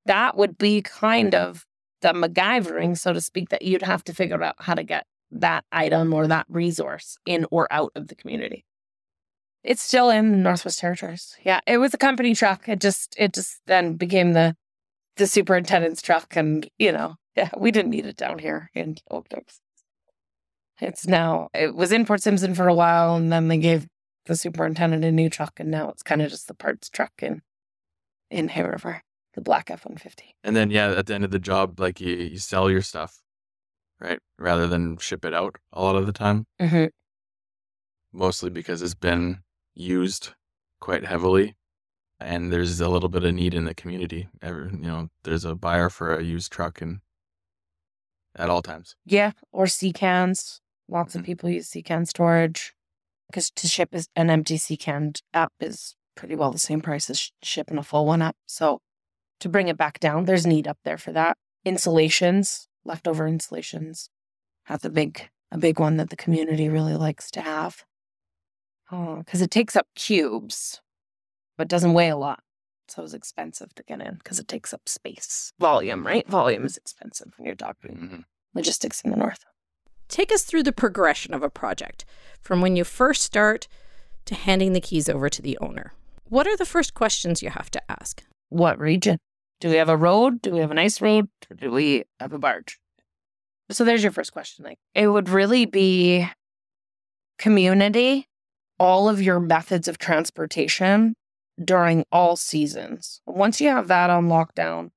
that 0.06 0.36
would 0.36 0.58
be 0.58 0.82
kind 0.82 1.34
of 1.34 1.66
the 2.00 2.12
MacGyvering, 2.12 2.98
so 2.98 3.12
to 3.12 3.20
speak, 3.20 3.50
that 3.50 3.62
you'd 3.62 3.82
have 3.82 4.04
to 4.04 4.14
figure 4.14 4.42
out 4.42 4.56
how 4.58 4.74
to 4.74 4.82
get 4.82 5.06
that 5.30 5.64
item 5.70 6.12
or 6.12 6.26
that 6.26 6.46
resource 6.48 7.16
in 7.26 7.46
or 7.50 7.68
out 7.70 7.92
of 7.94 8.08
the 8.08 8.14
community. 8.14 8.64
It's 9.62 9.82
still 9.82 10.08
in 10.10 10.42
Northwest 10.42 10.78
Territories. 10.78 11.36
Yeah, 11.44 11.60
it 11.66 11.78
was 11.78 11.92
a 11.92 11.98
company 11.98 12.34
truck. 12.34 12.68
It 12.68 12.80
just 12.80 13.14
it 13.18 13.34
just 13.34 13.60
then 13.66 13.94
became 13.94 14.32
the 14.32 14.56
the 15.16 15.26
superintendent's 15.26 16.00
truck, 16.00 16.34
and 16.34 16.68
you 16.78 16.92
know, 16.92 17.16
yeah, 17.36 17.50
we 17.56 17.70
didn't 17.70 17.90
need 17.90 18.06
it 18.06 18.16
down 18.16 18.38
here 18.38 18.70
in 18.74 18.96
Oakdale. 19.10 19.44
It's 20.80 21.06
now 21.06 21.48
it 21.52 21.74
was 21.74 21.92
in 21.92 22.06
Fort 22.06 22.22
Simpson 22.22 22.54
for 22.54 22.68
a 22.68 22.74
while, 22.74 23.16
and 23.16 23.30
then 23.30 23.48
they 23.48 23.58
gave 23.58 23.86
the 24.24 24.36
superintendent 24.36 25.04
a 25.04 25.12
new 25.12 25.28
truck, 25.28 25.60
and 25.60 25.70
now 25.70 25.90
it's 25.90 26.02
kind 26.02 26.22
of 26.22 26.30
just 26.30 26.48
the 26.48 26.54
parts 26.54 26.88
truck 26.88 27.12
in 27.20 27.42
in 28.30 28.48
Hay 28.48 28.62
River, 28.62 29.02
the 29.34 29.40
black 29.40 29.70
F 29.70 29.84
one 29.86 29.96
fifty. 29.96 30.34
And 30.44 30.56
then 30.56 30.70
yeah, 30.70 30.90
at 30.92 31.06
the 31.06 31.14
end 31.14 31.24
of 31.24 31.30
the 31.30 31.38
job, 31.38 31.78
like 31.80 32.00
you, 32.00 32.14
you 32.16 32.38
sell 32.38 32.70
your 32.70 32.82
stuff, 32.82 33.20
right, 34.00 34.18
rather 34.38 34.66
than 34.66 34.96
ship 34.98 35.24
it 35.24 35.34
out 35.34 35.56
a 35.72 35.82
lot 35.82 35.96
of 35.96 36.06
the 36.06 36.12
time. 36.12 36.46
Mm-hmm. 36.60 36.86
Mostly 38.12 38.50
because 38.50 38.82
it's 38.82 38.94
been 38.94 39.38
used 39.74 40.30
quite 40.80 41.04
heavily 41.04 41.54
and 42.18 42.52
there's 42.52 42.80
a 42.80 42.88
little 42.88 43.08
bit 43.08 43.24
of 43.24 43.34
need 43.34 43.54
in 43.54 43.64
the 43.64 43.74
community. 43.74 44.28
Every, 44.42 44.70
you 44.70 44.78
know, 44.78 45.08
there's 45.22 45.44
a 45.44 45.54
buyer 45.54 45.88
for 45.88 46.14
a 46.14 46.22
used 46.22 46.50
truck 46.52 46.82
and 46.82 46.98
at 48.36 48.50
all 48.50 48.62
times. 48.62 48.96
Yeah, 49.04 49.32
or 49.52 49.66
sea 49.66 49.92
cans. 49.92 50.60
Lots 50.88 51.14
of 51.14 51.22
Mhm. 51.22 51.26
people 51.26 51.50
use 51.50 51.68
sea 51.68 51.82
can 51.82 52.04
storage 52.04 52.74
because 53.28 53.50
to 53.52 53.68
ship 53.68 53.94
is- 53.94 54.08
an 54.16 54.28
empty 54.28 54.56
sea 54.56 54.76
can 54.76 55.12
up 55.32 55.52
is 55.60 55.94
pretty 56.16 56.34
well 56.34 56.50
the 56.50 56.58
same 56.58 56.80
price 56.80 57.08
as 57.08 57.18
sh- 57.18 57.30
shipping 57.42 57.78
a 57.78 57.82
full 57.84 58.04
one 58.06 58.20
up. 58.22 58.36
So 58.46 58.82
to 59.40 59.48
bring 59.48 59.68
it 59.68 59.76
back 59.76 60.00
down, 60.00 60.24
there's 60.24 60.46
need 60.46 60.68
up 60.68 60.78
there 60.84 60.98
for 60.98 61.12
that. 61.12 61.36
Insulations, 61.66 62.68
leftover 62.84 63.26
insulations, 63.26 64.08
that's 64.68 64.84
a 64.84 64.90
big 64.90 65.28
a 65.52 65.58
big 65.58 65.80
one 65.80 65.96
that 65.96 66.10
the 66.10 66.16
community 66.16 66.68
really 66.68 66.94
likes 66.94 67.30
to 67.32 67.40
have. 67.40 67.84
because 68.90 69.40
it 69.42 69.50
takes 69.50 69.76
up 69.76 69.86
cubes, 69.94 70.80
but 71.56 71.68
doesn't 71.68 71.92
weigh 71.92 72.08
a 72.08 72.16
lot. 72.16 72.40
So 72.88 73.04
it's 73.04 73.14
expensive 73.14 73.72
to 73.76 73.82
get 73.84 74.00
in 74.00 74.14
because 74.14 74.38
it 74.40 74.48
takes 74.48 74.72
up 74.74 74.88
space. 74.88 75.52
Volume, 75.60 76.04
right? 76.06 76.26
Volume 76.28 76.64
is 76.64 76.76
expensive 76.76 77.32
when 77.36 77.46
you're 77.46 77.54
talking 77.54 77.96
Mhm. 77.96 78.24
logistics 78.54 79.00
in 79.02 79.10
the 79.12 79.16
north. 79.16 79.44
Take 80.08 80.32
us 80.32 80.42
through 80.44 80.64
the 80.64 80.72
progression 80.72 81.32
of 81.34 81.42
a 81.44 81.50
project 81.50 82.04
from 82.40 82.60
when 82.60 82.74
you 82.74 82.82
first 82.82 83.22
start 83.22 83.68
to 84.24 84.34
handing 84.34 84.72
the 84.72 84.80
keys 84.80 85.08
over 85.08 85.28
to 85.28 85.40
the 85.42 85.56
owner. 85.58 85.92
What 86.28 86.48
are 86.48 86.56
the 86.56 86.66
first 86.66 86.94
questions 86.94 87.42
you 87.42 87.50
have 87.50 87.70
to 87.70 87.82
ask? 87.90 88.24
What 88.48 88.76
region? 88.80 89.18
Do 89.60 89.68
we 89.68 89.76
have 89.76 89.88
a 89.88 89.96
road? 89.96 90.42
Do 90.42 90.52
we 90.52 90.60
have 90.60 90.70
an 90.70 90.78
ice 90.78 91.00
road? 91.00 91.28
Or 91.50 91.56
do 91.56 91.70
we 91.70 92.04
have 92.18 92.32
a 92.32 92.38
barge? 92.38 92.78
So 93.70 93.84
there's 93.84 94.02
your 94.02 94.12
first 94.12 94.32
question. 94.32 94.64
Like 94.64 94.78
it 94.94 95.08
would 95.08 95.28
really 95.28 95.64
be 95.66 96.28
community, 97.38 98.26
all 98.78 99.08
of 99.08 99.22
your 99.22 99.38
methods 99.38 99.86
of 99.86 99.98
transportation 99.98 101.14
during 101.62 102.04
all 102.10 102.36
seasons. 102.36 103.20
Once 103.26 103.60
you 103.60 103.68
have 103.68 103.88
that 103.88 104.10
on 104.10 104.28
lockdown 104.28 104.90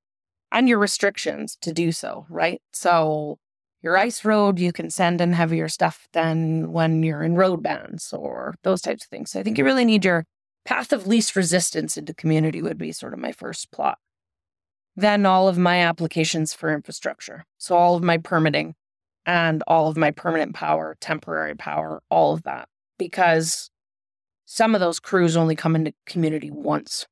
and 0.50 0.68
your 0.68 0.78
restrictions 0.78 1.56
to 1.60 1.72
do 1.72 1.92
so, 1.92 2.26
right? 2.28 2.60
So 2.72 3.38
your 3.82 3.98
ice 3.98 4.24
road, 4.24 4.58
you 4.58 4.72
can 4.72 4.88
send 4.90 5.20
in 5.20 5.34
heavier 5.34 5.68
stuff 5.68 6.08
than 6.12 6.72
when 6.72 7.02
you're 7.02 7.22
in 7.22 7.34
road 7.34 7.62
bans 7.62 8.12
or 8.12 8.54
those 8.62 8.80
types 8.80 9.04
of 9.04 9.10
things. 9.10 9.32
So 9.32 9.40
I 9.40 9.42
think 9.42 9.58
you 9.58 9.64
really 9.64 9.84
need 9.84 10.04
your 10.04 10.24
path 10.64 10.92
of 10.92 11.06
least 11.06 11.36
resistance 11.36 11.98
into 11.98 12.14
community 12.14 12.62
would 12.62 12.78
be 12.78 12.92
sort 12.92 13.12
of 13.12 13.18
my 13.18 13.32
first 13.32 13.70
plot. 13.70 13.98
Then 14.96 15.26
all 15.26 15.48
of 15.48 15.58
my 15.58 15.80
applications 15.80 16.54
for 16.54 16.72
infrastructure. 16.72 17.44
So 17.58 17.76
all 17.76 17.96
of 17.96 18.02
my 18.02 18.18
permitting 18.18 18.74
and 19.26 19.62
all 19.66 19.88
of 19.88 19.96
my 19.96 20.10
permanent 20.10 20.54
power, 20.54 20.96
temporary 21.00 21.56
power, 21.56 22.02
all 22.10 22.34
of 22.34 22.42
that. 22.44 22.68
Because 22.98 23.70
some 24.44 24.74
of 24.74 24.80
those 24.80 25.00
crews 25.00 25.36
only 25.36 25.56
come 25.56 25.74
into 25.74 25.92
community 26.06 26.50
once. 26.50 27.06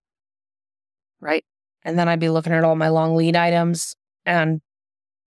Right. 1.20 1.44
And 1.82 1.98
then 1.98 2.08
I'd 2.08 2.20
be 2.20 2.28
looking 2.28 2.52
at 2.52 2.64
all 2.64 2.76
my 2.76 2.88
long 2.88 3.16
lead 3.16 3.34
items 3.34 3.96
and 4.24 4.60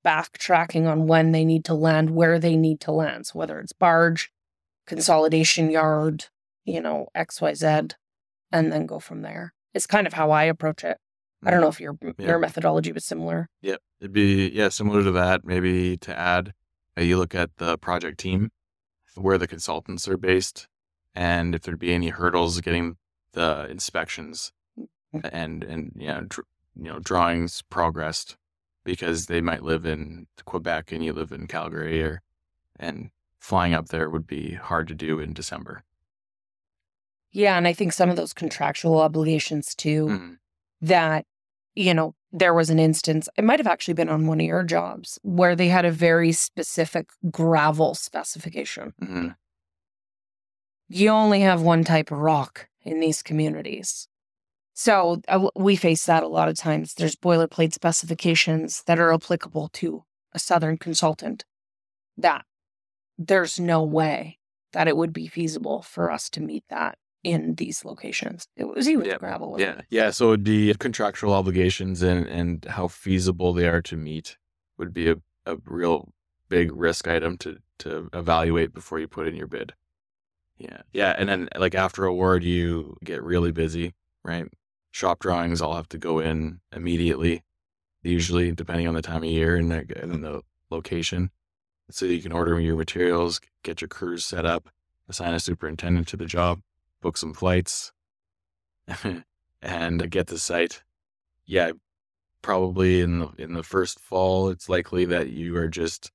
backtracking 0.05 0.87
on 0.87 1.07
when 1.07 1.31
they 1.31 1.43
need 1.43 1.65
to 1.65 1.73
land, 1.73 2.11
where 2.11 2.39
they 2.39 2.55
need 2.55 2.79
to 2.81 2.91
land. 2.91 3.27
So 3.27 3.39
whether 3.39 3.59
it's 3.59 3.73
barge, 3.73 4.31
consolidation 4.87 5.69
yard, 5.71 6.25
you 6.63 6.79
know, 6.79 7.07
XYZ, 7.15 7.93
and 8.51 8.71
then 8.71 8.85
go 8.85 8.99
from 8.99 9.23
there. 9.23 9.53
It's 9.73 9.87
kind 9.87 10.07
of 10.07 10.13
how 10.13 10.31
I 10.31 10.43
approach 10.43 10.83
it. 10.83 10.97
I 11.45 11.51
don't 11.51 11.61
know 11.61 11.67
if 11.67 11.79
your 11.79 11.97
Yeah. 12.01 12.27
your 12.27 12.39
methodology 12.39 12.91
was 12.91 13.05
similar. 13.05 13.49
Yep. 13.61 13.79
It'd 14.01 14.13
be, 14.13 14.49
yeah, 14.49 14.69
similar 14.69 15.03
to 15.03 15.11
that. 15.11 15.45
Maybe 15.45 15.95
to 15.97 16.17
add, 16.17 16.53
uh, 16.97 17.01
you 17.01 17.17
look 17.17 17.35
at 17.35 17.55
the 17.57 17.77
project 17.77 18.19
team, 18.19 18.51
where 19.15 19.37
the 19.37 19.47
consultants 19.47 20.07
are 20.07 20.17
based, 20.17 20.67
and 21.13 21.55
if 21.55 21.61
there'd 21.61 21.79
be 21.79 21.93
any 21.93 22.09
hurdles 22.09 22.59
getting 22.61 22.97
the 23.33 23.67
inspections 23.69 24.51
and, 25.31 25.63
and, 25.63 25.91
yeah, 25.95 26.21
dr- 26.27 26.47
you 26.75 26.83
know, 26.91 26.99
drawings 26.99 27.61
progressed 27.69 28.35
because 28.83 29.27
they 29.27 29.39
might 29.41 29.63
live 29.63 29.85
in 29.85 30.27
Quebec 30.45 30.91
and 30.91 31.03
you 31.03 31.13
live 31.13 31.31
in 31.31 31.47
Calgary 31.47 32.03
or, 32.03 32.21
and 32.77 33.09
flying 33.39 33.73
up 33.73 33.87
there 33.89 34.09
would 34.09 34.27
be 34.27 34.53
hard 34.55 34.87
to 34.89 34.93
do 34.95 35.19
in 35.19 35.31
December. 35.33 35.83
Yeah, 37.31 37.57
and 37.57 37.67
I 37.67 37.73
think 37.73 37.93
some 37.93 38.09
of 38.09 38.15
those 38.15 38.33
contractual 38.33 38.99
obligations 38.99 39.75
too 39.75 40.05
Mhm. 40.07 40.37
that 40.81 41.25
you 41.75 41.93
know, 41.93 42.15
there 42.31 42.53
was 42.53 42.69
an 42.69 42.79
instance, 42.79 43.29
it 43.37 43.43
might 43.43 43.59
have 43.59 43.67
actually 43.67 43.93
been 43.93 44.09
on 44.09 44.27
one 44.27 44.39
of 44.39 44.45
your 44.45 44.63
jobs 44.63 45.19
where 45.23 45.55
they 45.55 45.67
had 45.67 45.85
a 45.85 45.91
very 45.91 46.31
specific 46.31 47.09
gravel 47.29 47.95
specification. 47.95 48.93
Mhm. 49.01 49.35
You 50.87 51.09
only 51.09 51.41
have 51.41 51.61
one 51.61 51.83
type 51.83 52.11
of 52.11 52.19
rock 52.19 52.67
in 52.83 52.99
these 52.99 53.23
communities. 53.23 54.07
So 54.73 55.21
uh, 55.27 55.49
we 55.55 55.75
face 55.75 56.05
that 56.05 56.23
a 56.23 56.27
lot 56.27 56.49
of 56.49 56.57
times. 56.57 56.93
There's 56.93 57.15
boilerplate 57.15 57.73
specifications 57.73 58.83
that 58.83 58.99
are 58.99 59.13
applicable 59.13 59.69
to 59.69 60.03
a 60.33 60.39
Southern 60.39 60.77
consultant 60.77 61.45
that 62.17 62.45
there's 63.17 63.59
no 63.59 63.83
way 63.83 64.39
that 64.73 64.87
it 64.87 64.97
would 64.97 65.13
be 65.13 65.27
feasible 65.27 65.81
for 65.81 66.11
us 66.11 66.29
to 66.31 66.41
meet 66.41 66.65
that 66.69 66.97
in 67.25 67.55
these 67.55 67.83
locations. 67.83 68.47
It 68.55 68.65
was 68.65 68.87
you 68.87 68.99
with 68.99 69.07
Yeah, 69.07 69.17
gravel. 69.17 69.55
Yeah, 69.59 69.81
yeah. 69.89 70.11
So 70.11 70.27
it'd 70.29 70.43
be 70.43 70.73
contractual 70.75 71.33
obligations 71.33 72.03
and 72.03 72.27
and 72.27 72.63
how 72.65 72.87
feasible 72.87 73.51
they 73.51 73.67
are 73.67 73.81
to 73.81 73.97
meet 73.97 74.37
would 74.77 74.93
be 74.93 75.09
a, 75.09 75.15
a 75.47 75.57
real 75.65 76.13
big 76.49 76.71
risk 76.71 77.07
item 77.07 77.37
to 77.39 77.57
to 77.79 78.09
evaluate 78.13 78.73
before 78.73 78.99
you 78.99 79.07
put 79.07 79.27
in 79.27 79.35
your 79.35 79.47
bid. 79.47 79.73
Yeah, 80.57 80.83
yeah, 80.93 81.15
and 81.17 81.27
then 81.27 81.49
like 81.57 81.73
after 81.75 82.05
award, 82.05 82.43
you 82.43 82.95
get 83.03 83.23
really 83.23 83.51
busy, 83.51 83.93
right? 84.23 84.45
Shop 84.91 85.19
drawings 85.19 85.61
all 85.61 85.75
have 85.75 85.89
to 85.89 85.97
go 85.97 86.19
in 86.19 86.61
immediately, 86.71 87.43
usually 88.03 88.51
depending 88.51 88.87
on 88.87 88.93
the 88.93 89.01
time 89.01 89.23
of 89.23 89.29
year 89.29 89.57
and 89.57 89.71
the, 89.71 90.01
and 90.01 90.23
the 90.23 90.41
location, 90.69 91.31
so 91.89 92.05
you 92.05 92.21
can 92.21 92.31
order 92.31 92.57
your 92.61 92.77
materials, 92.77 93.41
get 93.63 93.81
your 93.81 93.89
crews 93.89 94.23
set 94.23 94.45
up, 94.45 94.69
assign 95.09 95.33
a 95.33 95.39
superintendent 95.39 96.07
to 96.09 96.17
the 96.17 96.25
job, 96.25 96.61
book 97.05 97.17
some 97.17 97.35
flights, 97.35 97.91
and 99.61 100.09
get 100.09 100.25
the 100.25 100.39
site. 100.39 100.81
Yeah, 101.45 101.73
probably 102.41 103.01
in 103.01 103.19
the 103.19 103.29
in 103.37 103.53
the 103.53 103.61
first 103.61 103.99
fall, 103.99 104.49
it's 104.49 104.69
likely 104.69 105.05
that 105.05 105.29
you 105.29 105.55
are 105.55 105.67
just 105.67 106.11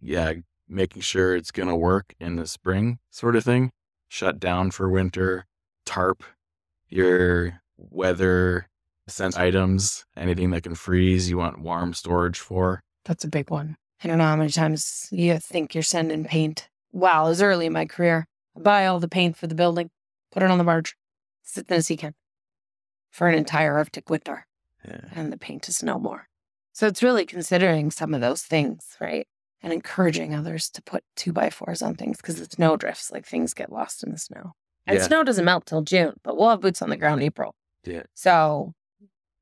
yeah 0.00 0.32
making 0.66 1.02
sure 1.02 1.36
it's 1.36 1.50
gonna 1.50 1.76
work 1.76 2.14
in 2.18 2.36
the 2.36 2.46
spring, 2.46 2.98
sort 3.10 3.36
of 3.36 3.44
thing. 3.44 3.72
Shut 4.08 4.40
down 4.40 4.70
for 4.70 4.88
winter, 4.88 5.44
tarp 5.84 6.24
your 6.88 7.60
weather 7.76 8.68
sent 9.08 9.38
items, 9.38 10.06
anything 10.16 10.48
that 10.52 10.62
can 10.62 10.74
freeze, 10.74 11.28
you 11.28 11.36
want 11.36 11.60
warm 11.60 11.92
storage 11.92 12.38
for. 12.38 12.80
That's 13.04 13.24
a 13.24 13.28
big 13.28 13.50
one. 13.50 13.76
I 14.02 14.08
don't 14.08 14.16
know 14.16 14.24
how 14.24 14.36
many 14.36 14.50
times 14.50 15.08
you 15.10 15.38
think 15.38 15.74
you're 15.74 15.82
sending 15.82 16.24
paint. 16.24 16.70
Wow, 16.90 17.26
it 17.26 17.30
was 17.30 17.42
early 17.42 17.66
in 17.66 17.74
my 17.74 17.84
career. 17.84 18.26
I 18.56 18.60
buy 18.60 18.86
all 18.86 18.98
the 18.98 19.08
paint 19.08 19.36
for 19.36 19.46
the 19.46 19.54
building, 19.54 19.90
put 20.32 20.42
it 20.42 20.50
on 20.50 20.58
the 20.58 20.64
barge, 20.64 20.96
sit 21.42 21.68
in 21.70 21.76
a 21.76 21.82
sea 21.82 21.96
can 21.96 22.14
for 23.10 23.28
an 23.28 23.34
entire 23.36 23.76
Arctic 23.76 24.08
winter, 24.10 24.46
Yeah. 24.84 25.02
and 25.12 25.32
the 25.32 25.36
paint 25.38 25.68
is 25.68 25.82
no 25.82 25.98
more. 25.98 26.28
So 26.72 26.86
it's 26.86 27.02
really 27.02 27.26
considering 27.26 27.90
some 27.90 28.14
of 28.14 28.20
those 28.22 28.42
things, 28.42 28.96
right? 29.00 29.28
And 29.62 29.72
encouraging 29.72 30.34
others 30.34 30.70
to 30.70 30.82
put 30.82 31.04
two 31.14 31.32
by 31.32 31.50
fours 31.50 31.82
on 31.82 31.94
things 31.94 32.16
because 32.16 32.36
the 32.36 32.46
snow 32.46 32.76
drifts, 32.76 33.12
like 33.12 33.26
things 33.26 33.52
get 33.54 33.70
lost 33.70 34.02
in 34.02 34.10
the 34.10 34.18
snow. 34.18 34.54
And 34.86 34.98
Yeah. 34.98 35.06
snow 35.06 35.22
doesn't 35.22 35.44
melt 35.44 35.66
till 35.66 35.82
June, 35.82 36.14
but 36.24 36.36
we'll 36.36 36.48
have 36.50 36.60
boots 36.60 36.82
on 36.82 36.88
the 36.90 36.96
ground 36.96 37.22
April. 37.22 37.54
Yeah. 37.84 38.04
So 38.14 38.72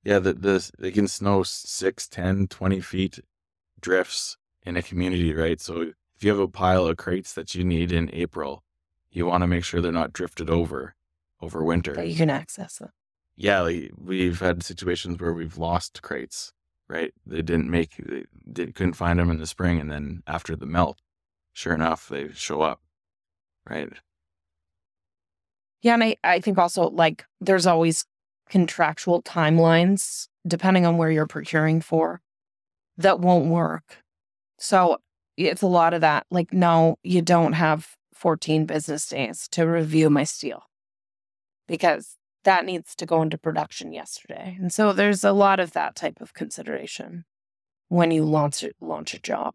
Yeah, 0.02 0.18
the, 0.18 0.32
the 0.34 0.70
they 0.78 0.90
can 0.90 1.06
snow 1.08 1.42
6, 1.44 2.08
10, 2.08 2.48
20 2.48 2.80
feet 2.80 3.20
drifts 3.80 4.36
in 4.62 4.76
a 4.76 4.82
community, 4.82 5.32
right? 5.32 5.60
So 5.60 5.92
if 6.16 6.24
you 6.24 6.30
have 6.30 6.38
a 6.40 6.48
pile 6.48 6.86
of 6.86 6.96
crates 6.96 7.32
that 7.34 7.54
you 7.54 7.64
need 7.64 7.92
in 7.92 8.10
April, 8.12 8.62
you 9.10 9.26
want 9.26 9.42
to 9.42 9.46
make 9.46 9.64
sure 9.64 9.80
they're 9.80 9.92
not 9.92 10.12
drifted 10.12 10.50
over 10.50 10.94
over 11.40 11.64
winter. 11.64 11.94
that 11.94 12.08
you 12.08 12.16
can 12.16 12.30
access 12.30 12.78
them. 12.78 12.90
yeah, 13.36 13.60
like 13.60 13.90
we've 13.96 14.40
had 14.40 14.62
situations 14.62 15.18
where 15.18 15.32
we've 15.32 15.56
lost 15.56 16.02
crates, 16.02 16.52
right? 16.88 17.12
They 17.24 17.40
didn't 17.42 17.70
make, 17.70 17.96
they, 17.96 18.24
they 18.46 18.66
couldn't 18.72 18.92
find 18.94 19.18
them 19.18 19.30
in 19.30 19.38
the 19.38 19.46
spring, 19.46 19.80
and 19.80 19.90
then 19.90 20.22
after 20.26 20.54
the 20.54 20.66
melt, 20.66 20.98
sure 21.54 21.72
enough, 21.74 22.08
they 22.08 22.30
show 22.32 22.60
up, 22.60 22.80
right? 23.68 23.88
Yeah, 25.82 25.94
and 25.94 26.04
I, 26.04 26.16
I 26.22 26.40
think 26.40 26.58
also 26.58 26.90
like 26.90 27.24
there's 27.40 27.66
always 27.66 28.04
contractual 28.50 29.22
timelines 29.22 30.26
depending 30.46 30.84
on 30.84 30.96
where 30.96 31.10
you're 31.10 31.26
procuring 31.26 31.80
for 31.80 32.20
that 32.98 33.20
won't 33.20 33.46
work. 33.46 33.98
So 34.58 34.98
it's 35.36 35.62
a 35.62 35.66
lot 35.66 35.94
of 35.94 36.02
that. 36.02 36.26
Like, 36.30 36.52
no, 36.52 36.96
you 37.02 37.22
don't 37.22 37.54
have 37.54 37.96
14 38.20 38.66
business 38.66 39.06
days 39.06 39.48
to 39.48 39.64
review 39.64 40.10
my 40.10 40.24
steel 40.24 40.64
because 41.66 42.16
that 42.44 42.66
needs 42.66 42.94
to 42.96 43.06
go 43.06 43.22
into 43.22 43.38
production 43.38 43.92
yesterday. 43.92 44.56
And 44.60 44.72
so 44.72 44.92
there's 44.92 45.24
a 45.24 45.32
lot 45.32 45.58
of 45.58 45.72
that 45.72 45.96
type 45.96 46.20
of 46.20 46.34
consideration 46.34 47.24
when 47.88 48.10
you 48.10 48.24
launch 48.24 48.62
launch 48.80 49.14
a 49.14 49.18
job. 49.18 49.54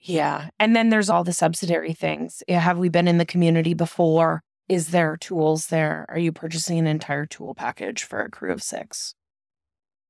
Yeah. 0.00 0.50
And 0.58 0.76
then 0.76 0.90
there's 0.90 1.10
all 1.10 1.24
the 1.24 1.32
subsidiary 1.32 1.94
things. 1.94 2.42
Have 2.48 2.78
we 2.78 2.88
been 2.88 3.08
in 3.08 3.18
the 3.18 3.26
community 3.26 3.74
before? 3.74 4.42
Is 4.68 4.88
there 4.88 5.16
tools 5.16 5.68
there? 5.68 6.04
Are 6.10 6.18
you 6.18 6.30
purchasing 6.30 6.78
an 6.78 6.86
entire 6.86 7.26
tool 7.26 7.54
package 7.54 8.04
for 8.04 8.20
a 8.20 8.30
crew 8.30 8.52
of 8.52 8.62
six? 8.62 9.14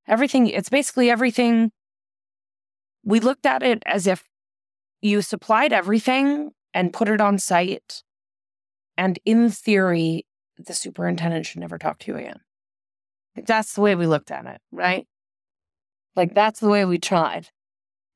Everything, 0.06 0.48
it's 0.48 0.68
basically 0.68 1.08
everything. 1.08 1.70
We 3.04 3.20
looked 3.20 3.46
at 3.46 3.62
it 3.62 3.82
as 3.86 4.06
if 4.06 4.24
you 5.00 5.22
supplied 5.22 5.72
everything 5.72 6.50
and 6.74 6.92
put 6.92 7.08
it 7.08 7.20
on 7.20 7.38
site. 7.38 8.02
And 8.96 9.18
in 9.24 9.50
theory, 9.50 10.26
the 10.56 10.74
superintendent 10.74 11.46
should 11.46 11.60
never 11.60 11.78
talk 11.78 11.98
to 12.00 12.12
you 12.12 12.18
again. 12.18 12.40
That's 13.46 13.74
the 13.74 13.80
way 13.80 13.94
we 13.94 14.06
looked 14.06 14.30
at 14.30 14.46
it, 14.46 14.60
right? 14.72 15.06
Like 16.16 16.34
that's 16.34 16.58
the 16.60 16.68
way 16.68 16.84
we 16.84 16.98
tried. 16.98 17.48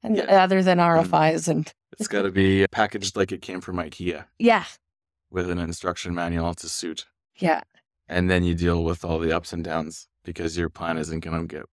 And 0.02 0.16
Yeah. 0.16 0.42
other 0.42 0.62
than 0.62 0.78
mm-hmm. 0.78 1.12
RFIs 1.14 1.46
and 1.48 1.72
It's 1.98 2.08
got 2.08 2.22
to 2.22 2.30
be 2.32 2.66
packaged 2.66 3.16
like 3.16 3.30
it 3.30 3.42
came 3.42 3.60
from 3.60 3.76
IKEA 3.76 4.24
yeah, 4.38 4.64
with 5.30 5.48
an 5.50 5.58
instruction 5.58 6.14
manual 6.14 6.54
to 6.54 6.68
suit. 6.68 7.06
yeah, 7.36 7.62
And 8.08 8.28
then 8.28 8.42
you 8.42 8.54
deal 8.54 8.82
with 8.82 9.04
all 9.04 9.18
the 9.20 9.30
ups 9.34 9.52
and 9.52 9.62
downs 9.62 10.08
because 10.24 10.58
your 10.58 10.68
plan 10.68 10.98
isn't 10.98 11.20
going 11.20 11.46
to 11.46 11.54
get 11.56 11.66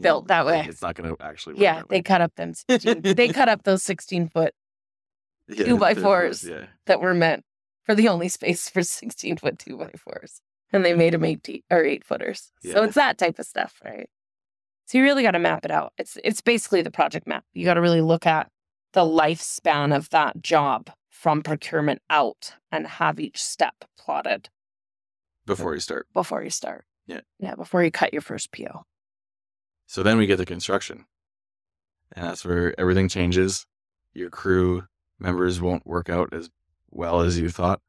Built 0.00 0.28
that 0.28 0.46
way. 0.46 0.64
It's 0.68 0.82
not 0.82 0.94
going 0.94 1.14
to 1.14 1.20
actually 1.22 1.54
work. 1.54 1.62
yeah. 1.62 1.82
They 1.88 2.00
cut 2.00 2.20
up 2.20 2.34
them. 2.36 2.54
16, 2.54 3.02
they 3.16 3.28
cut 3.28 3.48
up 3.48 3.64
those 3.64 3.82
sixteen 3.82 4.28
foot 4.28 4.54
Yeah, 5.50 5.64
two 5.64 5.76
by 5.78 5.94
fours. 5.94 6.44
Yeah. 6.44 6.66
that 6.86 7.00
were 7.00 7.14
meant 7.14 7.44
for 7.84 7.94
the 7.94 8.08
only 8.08 8.28
space 8.28 8.68
for 8.68 8.82
16 8.84 9.36
foot 9.38 9.58
two 9.58 9.76
by 9.76 9.90
fours. 9.98 10.40
And 10.72 10.84
they 10.84 10.94
made 10.94 11.14
them 11.14 11.24
18 11.24 11.62
or 11.70 11.84
eight 11.84 12.04
footers. 12.04 12.52
So 12.62 12.82
it's 12.84 12.94
that 12.94 13.18
type 13.18 13.38
of 13.40 13.46
stuff, 13.46 13.80
right? 13.84 14.08
So 14.86 14.98
you 14.98 15.04
really 15.04 15.22
got 15.24 15.32
to 15.32 15.38
map 15.40 15.64
it 15.64 15.70
out. 15.70 15.92
It's 15.98 16.16
it's 16.24 16.40
basically 16.40 16.82
the 16.82 16.90
project 16.90 17.26
map. 17.26 17.44
You 17.52 17.64
got 17.64 17.74
to 17.74 17.80
really 17.80 18.00
look 18.00 18.26
at 18.26 18.48
the 18.92 19.02
lifespan 19.02 19.94
of 19.96 20.10
that 20.10 20.42
job 20.42 20.90
from 21.08 21.42
procurement 21.42 22.00
out 22.08 22.54
and 22.72 22.86
have 22.86 23.20
each 23.20 23.42
step 23.42 23.74
plotted 23.98 24.48
Before 25.46 25.74
you 25.74 25.80
start. 25.80 26.06
before 26.14 26.42
you 26.42 26.50
start. 26.50 26.84
Yeah. 27.06 27.20
Yeah, 27.38 27.54
before 27.56 27.82
you 27.84 27.90
cut 27.90 28.12
your 28.12 28.22
first 28.22 28.52
PO. 28.52 28.82
So 29.86 30.02
then 30.02 30.18
we 30.18 30.26
get 30.26 30.36
to 30.38 30.44
construction. 30.46 31.04
And 32.12 32.24
that's 32.26 32.44
where 32.44 32.78
everything 32.78 33.08
changes. 33.08 33.66
Your 34.12 34.30
crew 34.30 34.84
members 35.20 35.60
won't 35.60 35.86
work 35.86 36.08
out 36.08 36.32
as 36.32 36.50
well 36.90 37.20
as 37.20 37.38
you 37.38 37.50
thought. 37.50 37.80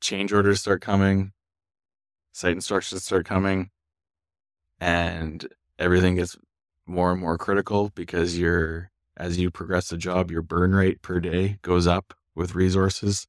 Change 0.00 0.32
orders 0.32 0.60
start 0.60 0.80
coming. 0.80 1.32
Site 2.32 2.52
instructions 2.52 3.04
start 3.04 3.26
coming. 3.26 3.70
And 4.80 5.46
everything 5.78 6.16
gets 6.16 6.36
more 6.86 7.12
and 7.12 7.20
more 7.20 7.38
critical 7.38 7.90
because 7.94 8.38
you're 8.38 8.90
as 9.16 9.38
you 9.38 9.50
progress 9.50 9.88
the 9.90 9.96
job, 9.96 10.30
your 10.30 10.42
burn 10.42 10.74
rate 10.74 11.02
per 11.02 11.20
day 11.20 11.58
goes 11.62 11.86
up 11.86 12.14
with 12.34 12.54
resources. 12.54 13.26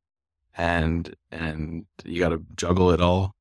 And 0.55 1.15
and 1.31 1.85
you 2.05 2.19
gotta 2.19 2.41
juggle 2.55 2.91
it 2.91 3.01
all 3.01 3.35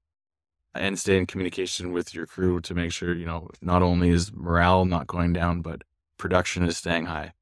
and 0.74 0.98
stay 0.98 1.18
in 1.18 1.26
communication 1.26 1.92
with 1.92 2.14
your 2.14 2.26
crew 2.26 2.60
to 2.60 2.74
make 2.74 2.92
sure 2.92 3.14
you 3.14 3.26
know 3.26 3.48
not 3.60 3.82
only 3.82 4.10
is 4.10 4.32
morale 4.32 4.84
not 4.84 5.06
going 5.06 5.32
down 5.32 5.60
but 5.60 5.82
production 6.18 6.62
is 6.64 6.76
staying 6.76 7.06
high 7.06 7.32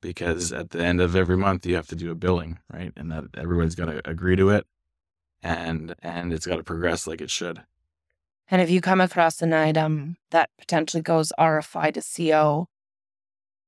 because 0.00 0.50
mm-hmm. 0.50 0.60
at 0.60 0.70
the 0.70 0.84
end 0.84 1.00
of 1.00 1.16
every 1.16 1.36
month 1.36 1.66
you 1.66 1.74
have 1.74 1.88
to 1.88 1.96
do 1.96 2.10
a 2.10 2.14
billing 2.14 2.58
right 2.72 2.92
and 2.96 3.10
that 3.10 3.24
everyone's 3.36 3.74
got 3.74 3.86
to 3.86 4.08
agree 4.08 4.36
to 4.36 4.50
it 4.50 4.66
and 5.42 5.94
and 6.02 6.32
it's 6.32 6.46
got 6.46 6.56
to 6.56 6.64
progress 6.64 7.06
like 7.06 7.20
it 7.20 7.30
should 7.30 7.62
And 8.50 8.62
if 8.62 8.70
you 8.70 8.80
come 8.80 9.00
across 9.00 9.42
an 9.42 9.52
item 9.52 10.16
that 10.30 10.50
potentially 10.58 11.02
goes 11.02 11.32
RFI 11.38 11.92
to 11.94 12.02
CO, 12.02 12.68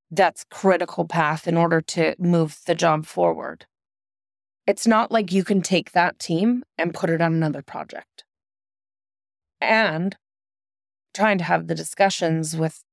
that's 0.09 0.43
critical 0.49 1.05
path 1.05 1.47
in 1.47 1.55
order 1.55 1.81
to 1.81 2.15
move 2.17 2.59
the 2.65 2.75
job 2.75 3.05
forward. 3.05 3.67
It's 4.67 4.87
not 4.87 5.11
like 5.11 5.31
you 5.31 5.43
can 5.43 5.61
take 5.61 5.91
that 5.91 6.19
team 6.19 6.63
and 6.77 6.93
put 6.93 7.09
it 7.09 7.21
on 7.21 7.33
another 7.33 7.61
project. 7.61 8.23
And 9.59 10.17
trying 11.13 11.37
to 11.37 11.43
have 11.43 11.67
the 11.67 11.75
discussions 11.75 12.55
with 12.55 12.83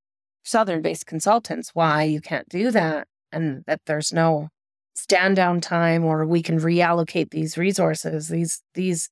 Southern 0.44 0.82
based 0.82 1.06
consultants 1.06 1.70
why 1.74 2.04
you 2.04 2.20
can't 2.20 2.48
do 2.48 2.70
that 2.70 3.08
and 3.32 3.62
that 3.66 3.80
there's 3.86 4.12
no 4.12 4.48
stand 4.94 5.36
down 5.36 5.60
time 5.60 6.04
or 6.04 6.26
we 6.26 6.42
can 6.42 6.58
reallocate 6.58 7.30
these 7.30 7.56
resources. 7.56 8.28
These 8.28 8.62
these 8.74 9.08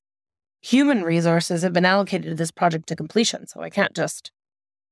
human 0.61 1.03
resources 1.03 1.61
have 1.61 1.73
been 1.73 1.85
allocated 1.85 2.29
to 2.31 2.35
this 2.35 2.51
project 2.51 2.87
to 2.87 2.95
completion. 2.95 3.47
So 3.47 3.61
I 3.61 3.69
can't 3.69 3.95
just 3.95 4.31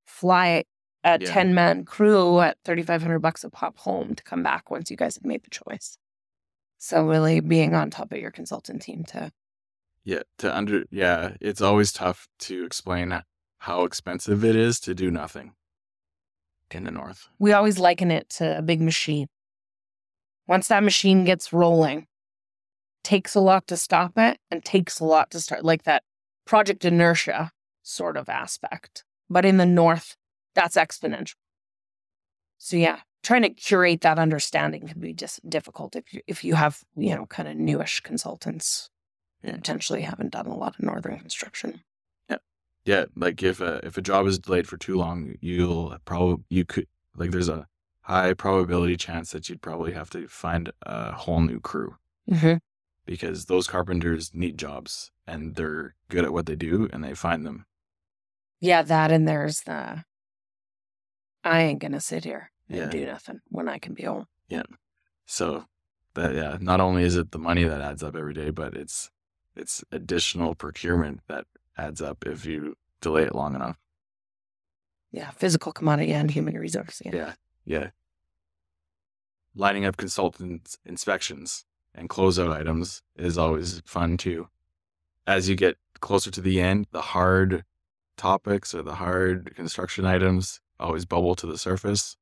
fly 0.06 0.64
a 1.04 1.18
Yeah. 1.20 1.32
10 1.32 1.54
man 1.54 1.86
crew 1.86 2.40
at 2.40 2.58
3,500 2.66 3.20
bucks 3.20 3.44
a 3.44 3.50
pop 3.50 3.78
home 3.80 4.16
to 4.16 4.24
come 4.24 4.42
back 4.44 4.72
once 4.72 4.90
you 4.90 4.98
guys 4.98 5.16
have 5.16 5.26
made 5.26 5.44
the 5.44 5.50
choice. 5.50 5.98
So 6.78 7.06
really 7.06 7.40
being 7.42 7.74
on 7.76 7.90
top 7.90 8.12
of 8.12 8.20
your 8.20 8.32
consultant 8.32 8.82
team 8.82 9.04
to, 9.06 9.32
yeah 10.04 10.22
to 10.38 10.56
under 10.56 10.84
yeah 10.92 11.36
it's 11.42 11.62
always 11.62 11.92
tough 11.92 12.28
to 12.40 12.64
explain 12.66 13.22
how 13.60 13.84
expensive 13.86 14.44
it 14.46 14.56
is 14.56 14.80
to 14.82 14.94
do 14.94 15.10
nothing 15.10 15.54
in 16.72 16.84
the 16.84 16.92
north 16.92 17.28
we 17.40 17.54
always 17.54 17.80
liken 17.80 18.12
it 18.12 18.30
to 18.30 18.58
a 18.58 18.62
big 18.62 18.82
machine. 18.82 19.28
Once 20.48 20.68
that 20.68 20.84
machine 20.84 21.26
gets 21.26 21.52
rolling, 21.52 22.06
takes 23.04 23.36
a 23.36 23.40
lot 23.40 23.68
to 23.68 23.78
stop 23.78 24.14
it 24.18 24.40
and 24.52 24.64
takes 24.64 25.00
a 25.00 25.06
lot 25.06 25.32
to 25.32 25.40
start 25.40 25.64
like 25.64 25.84
that 25.84 26.04
project 26.46 26.86
inertia 26.86 27.52
sort 27.84 28.18
of 28.18 28.30
aspect. 28.30 29.04
But 29.30 29.46
in 29.46 29.58
the 29.58 29.66
north, 29.66 30.16
that's 30.54 30.76
exponential. 30.76 31.36
So 32.58 32.78
yeah, 32.78 33.00
trying 33.24 33.44
to 33.44 33.50
curate 33.50 34.02
that 34.02 34.20
understanding 34.20 34.88
can 34.88 35.00
be 35.00 35.14
just 35.14 35.48
difficult 35.48 35.96
if 35.96 36.14
you 36.14 36.22
if 36.28 36.44
you 36.44 36.56
have, 36.56 36.82
you 36.96 37.16
know, 37.16 37.26
kind 37.26 37.48
of 37.48 37.56
newish 37.56 38.02
consultants 38.02 38.90
potentially 39.44 40.02
haven't 40.02 40.32
done 40.32 40.48
a 40.48 40.56
lot 40.56 40.76
of 40.76 40.84
northern 40.84 41.20
construction. 41.20 41.82
Yeah 42.86 43.06
like 43.16 43.42
if 43.44 43.60
a 43.62 43.86
if 43.86 43.98
a 43.98 44.02
job 44.02 44.26
is 44.28 44.40
delayed 44.40 44.68
for 44.68 44.78
too 44.78 44.96
long 44.96 45.36
you'll 45.42 45.98
probably 46.06 46.44
you 46.50 46.64
could 46.66 46.88
like 47.18 47.32
there's 47.32 47.50
a 47.50 47.68
high 48.02 48.34
probability 48.34 48.96
chance 48.96 49.32
that 49.32 49.50
you'd 49.50 49.62
probably 49.62 49.92
have 49.94 50.10
to 50.10 50.28
find 50.28 50.72
a 50.84 51.12
whole 51.12 51.42
new 51.42 51.60
crew 51.60 51.96
Mm-hmm. 52.30 52.56
because 53.06 53.46
those 53.46 53.68
carpenters 53.68 54.32
need 54.34 54.58
jobs 54.58 55.12
and 55.28 55.56
they're 55.56 55.94
good 56.10 56.24
at 56.26 56.34
what 56.34 56.46
they 56.48 56.56
do 56.56 56.90
and 56.92 57.04
they 57.04 57.14
find 57.14 57.46
them 57.46 57.66
Yeah, 58.60 58.82
that 58.84 59.12
and 59.12 59.28
there's 59.28 59.62
the 59.62 60.04
I 61.44 61.62
ain't 61.62 61.80
gonna 61.82 62.02
sit 62.02 62.24
here 62.24 62.52
and 62.70 62.78
Yeah. 62.78 62.90
do 62.90 63.06
nothing 63.06 63.40
when 63.50 63.70
I 63.70 63.78
can 63.78 63.94
be 63.94 64.04
home. 64.04 64.26
Yeah. 64.50 64.64
So 65.26 65.66
that 66.16 66.34
yeah 66.34 66.58
not 66.60 66.82
only 66.82 67.04
is 67.04 67.16
it 67.18 67.32
the 67.32 67.38
money 67.40 67.64
that 67.64 67.82
adds 67.82 68.02
up 68.04 68.16
every 68.16 68.34
day 68.34 68.50
but 68.50 68.76
it's 68.76 69.10
it's 69.56 69.84
additional 69.92 70.56
procurement 70.56 71.22
that 71.28 71.46
adds 71.78 72.02
up 72.02 72.26
if 72.26 72.46
you 72.46 72.76
delay 73.02 73.24
it 73.24 73.36
long 73.36 73.56
enough 73.56 73.78
Yeah, 75.12 75.32
physical 75.32 75.72
commodity 75.72 76.14
and 76.14 76.30
human 76.32 76.56
resource. 76.58 77.02
Yeah. 77.06 77.16
Yeah. 77.16 77.34
Yeah. 77.66 77.90
Lining 79.56 79.86
up 79.86 79.98
consultants 79.98 80.78
inspections 80.86 81.66
and 81.94 82.10
closeout 82.10 82.52
items 82.52 83.02
is 83.16 83.38
always 83.38 83.82
fun 83.86 84.18
too. 84.18 84.48
As 85.26 85.48
you 85.50 85.56
get 85.56 85.78
closer 86.02 86.30
to 86.32 86.42
the 86.42 86.60
end, 86.62 86.88
the 86.92 87.02
hard 87.02 87.64
topics 88.18 88.74
or 88.76 88.84
the 88.84 88.96
hard 88.96 89.56
construction 89.56 90.06
items 90.06 90.60
always 90.80 91.06
bubble 91.06 91.36
to 91.36 91.48
the 91.48 91.58
surface 91.58 92.18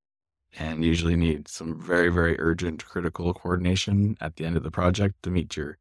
and 0.57 0.85
usually 0.85 1.15
need 1.15 1.47
some 1.47 1.81
very, 1.81 2.09
very 2.09 2.39
urgent 2.39 2.85
critical 2.85 3.33
coordination 3.33 4.15
at 4.21 4.35
the 4.35 4.45
end 4.45 4.55
of 4.55 4.63
the 4.63 4.71
project 4.71 5.15
to 5.23 5.31
meet 5.31 5.57
your 5.57 5.77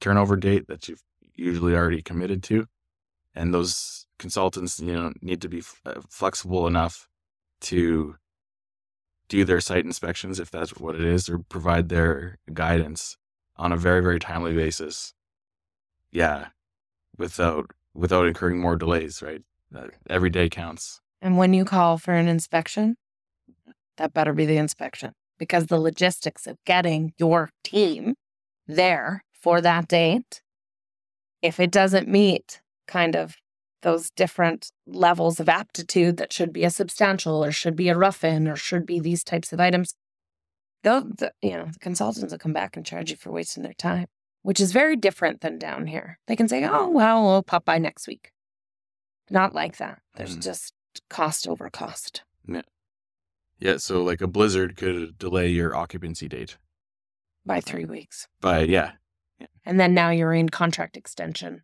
turnover 0.00 0.36
date 0.36 0.66
that 0.68 0.88
you've 0.88 1.02
usually 1.34 1.74
already 1.74 2.02
committed 2.02 2.42
to. 2.42 2.66
And 3.34 3.54
those 3.54 4.06
consultants, 4.18 4.80
you 4.80 4.92
know, 4.92 5.12
need 5.22 5.40
to 5.42 5.48
be 5.48 5.58
f- 5.58 5.80
uh, 5.86 6.00
flexible 6.08 6.66
enough 6.66 7.08
to 7.62 8.16
do 9.28 9.44
their 9.44 9.60
site 9.60 9.84
inspections 9.84 10.40
if 10.40 10.50
that's 10.50 10.76
what 10.76 10.96
it 10.96 11.04
is 11.04 11.28
or 11.28 11.38
provide 11.38 11.88
their 11.88 12.38
guidance 12.52 13.16
on 13.56 13.70
a 13.72 13.76
very 13.76 14.00
very 14.00 14.18
timely 14.18 14.54
basis. 14.54 15.14
Yeah 16.10 16.48
without 17.20 17.70
without 17.94 18.26
incurring 18.26 18.58
more 18.60 18.76
delays 18.76 19.22
right? 19.22 19.42
Every 20.08 20.30
day 20.30 20.48
counts. 20.48 21.00
And 21.22 21.38
when 21.38 21.54
you 21.54 21.64
call 21.64 21.96
for 21.96 22.14
an 22.14 22.26
inspection, 22.26 22.96
that 23.98 24.12
better 24.12 24.32
be 24.32 24.46
the 24.46 24.56
inspection 24.56 25.12
because 25.38 25.66
the 25.66 25.78
logistics 25.78 26.48
of 26.48 26.56
getting 26.64 27.12
your 27.18 27.50
team 27.62 28.14
there 28.66 29.22
for 29.32 29.60
that 29.60 29.86
date, 29.86 30.42
if 31.40 31.60
it 31.60 31.70
doesn't 31.70 32.08
meet 32.08 32.60
kind 32.90 33.14
of 33.16 33.36
those 33.82 34.10
different 34.10 34.70
levels 34.86 35.40
of 35.40 35.48
aptitude 35.48 36.18
that 36.18 36.32
should 36.32 36.52
be 36.52 36.64
a 36.64 36.70
substantial 36.70 37.42
or 37.42 37.50
should 37.52 37.76
be 37.76 37.88
a 37.88 37.96
rough 37.96 38.22
in 38.24 38.46
or 38.46 38.56
should 38.56 38.84
be 38.84 39.00
these 39.00 39.24
types 39.24 39.52
of 39.54 39.60
items, 39.60 39.94
they'll, 40.82 41.00
the, 41.02 41.32
you 41.40 41.52
know, 41.52 41.66
the 41.72 41.78
consultants 41.78 42.30
will 42.32 42.38
come 42.38 42.52
back 42.52 42.76
and 42.76 42.84
charge 42.84 43.10
you 43.10 43.16
for 43.16 43.30
wasting 43.30 43.62
their 43.62 43.72
time, 43.72 44.06
which 44.42 44.60
is 44.60 44.72
very 44.72 44.96
different 44.96 45.40
than 45.40 45.58
down 45.58 45.86
here. 45.86 46.18
They 46.26 46.36
can 46.36 46.48
say, 46.48 46.64
oh, 46.64 46.88
well, 46.90 47.22
we'll 47.24 47.42
pop 47.42 47.64
by 47.64 47.78
next 47.78 48.06
week. 48.06 48.32
Not 49.30 49.54
like 49.54 49.76
that. 49.78 50.00
There's 50.16 50.36
Mm. 50.36 50.42
just 50.42 50.74
cost 51.08 51.48
over 51.48 51.70
cost. 51.70 52.24
yeah 52.46 52.62
Yeah, 53.60 53.76
so 53.78 54.02
like 54.02 54.20
a 54.20 54.26
blizzard 54.26 54.76
could 54.76 55.16
delay 55.16 55.48
your 55.48 55.74
occupancy 55.74 56.28
date 56.28 56.58
by 57.46 57.60
three 57.60 57.86
weeks. 57.86 58.28
but 58.42 58.68
yeah 58.68 58.92
And 59.64 59.78
then 59.80 59.94
now 59.94 60.10
you're 60.10 60.34
in 60.34 60.48
contract 60.50 60.96
extension, 60.98 61.62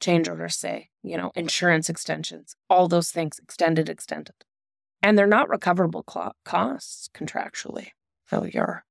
change 0.00 0.28
orders 0.28 0.56
say, 0.56 0.88
you 1.02 1.16
know, 1.16 1.30
insurance 1.34 1.88
extensions, 1.88 2.56
all 2.68 2.88
those 2.88 3.10
things 3.10 3.38
extended, 3.38 3.88
extended. 3.88 4.34
And 5.02 5.16
they're 5.16 5.26
not 5.26 5.48
recoverable 5.48 6.02
costs 6.44 7.08
contractually. 7.14 7.88
So 8.28 8.44
you're, 8.44 8.84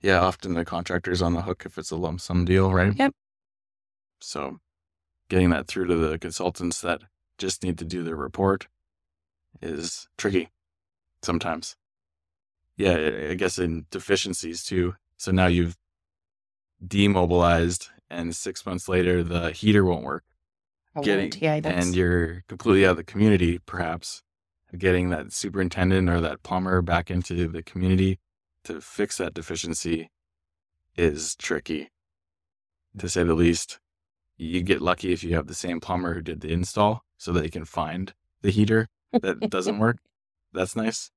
yeah 0.00 0.20
often 0.20 0.54
the 0.54 0.64
contractor's 0.64 1.22
on 1.22 1.32
the 1.34 1.42
hook 1.42 1.62
if 1.66 1.78
it's 1.78 1.90
a 1.90 1.96
lump 1.96 2.20
sum 2.20 2.44
deal 2.44 2.72
right 2.72 2.92
Yep. 2.96 3.12
so 4.20 4.58
getting 5.28 5.50
that 5.50 5.66
through 5.66 5.86
to 5.86 5.96
the 5.96 6.18
consultants 6.18 6.80
that 6.82 7.00
just 7.38 7.62
need 7.64 7.78
to 7.78 7.84
do 7.84 8.02
their 8.04 8.14
report 8.14 8.68
is 9.62 10.06
tricky 10.18 10.50
sometimes 11.22 11.74
yeah 12.76 12.92
I- 13.30 13.34
guess 13.34 13.58
in 13.58 13.86
deficiencies 13.90 14.62
too 14.62 14.94
so 15.16 15.32
now 15.32 15.46
you've 15.46 15.76
demobilized 16.86 17.88
and 18.10 18.36
six 18.36 18.64
months 18.66 18.88
later 18.88 19.22
the 19.24 19.50
heater 19.50 19.84
won't 19.84 20.04
work 20.04 20.24
Getting- 21.02 21.16
warranty 21.16 21.46
and 21.74 21.94
you're 21.94 22.44
completely 22.48 22.86
out 22.86 22.92
of 22.92 22.96
the 22.98 23.04
community 23.04 23.58
perhaps 23.58 24.22
getting 24.76 25.10
that 25.10 25.32
superintendent 25.32 26.08
or 26.08 26.20
that 26.20 26.42
plumber 26.42 26.82
back 26.82 27.10
into 27.10 27.48
the 27.48 27.62
community 27.62 28.18
to 28.64 28.80
fix 28.80 29.18
that 29.18 29.34
deficiency 29.34 30.10
is 30.96 31.34
tricky 31.36 31.90
to 32.98 33.08
say 33.08 33.22
the 33.22 33.34
least. 33.34 33.78
You 34.36 34.62
get 34.62 34.82
lucky 34.82 35.12
if 35.12 35.22
you 35.22 35.34
have 35.36 35.46
the 35.46 35.54
same 35.54 35.80
plumber 35.80 36.14
who 36.14 36.22
did 36.22 36.40
the 36.40 36.52
install 36.52 37.04
so 37.16 37.32
they 37.32 37.48
can 37.48 37.64
find 37.64 38.14
the 38.42 38.50
heater 38.50 38.88
that 39.12 39.48
doesn't 39.48 39.78
work. 39.78 39.98
That's 40.52 40.74
nice 40.74 41.10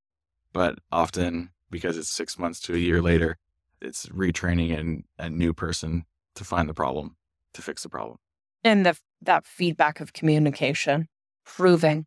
but 0.54 0.80
often 0.92 1.52
because 1.70 1.98
it's 1.98 2.10
six 2.10 2.40
months 2.40 2.60
to 2.62 2.74
a 2.74 2.78
year 2.78 3.02
later 3.02 3.38
it's 3.80 4.08
retraining 4.08 4.76
an, 4.76 5.04
a 5.20 5.30
new 5.30 5.54
person 5.54 6.06
to 6.34 6.44
find 6.44 6.68
the 6.68 6.74
problem 6.74 7.16
to 7.54 7.62
fix 7.62 7.84
the 7.84 7.90
problem. 7.90 8.18
And 8.63 8.84
the, 8.84 8.98
that 9.21 9.45
feedback 9.45 9.99
of 9.99 10.13
communication, 10.13 11.08
proving. 11.45 12.06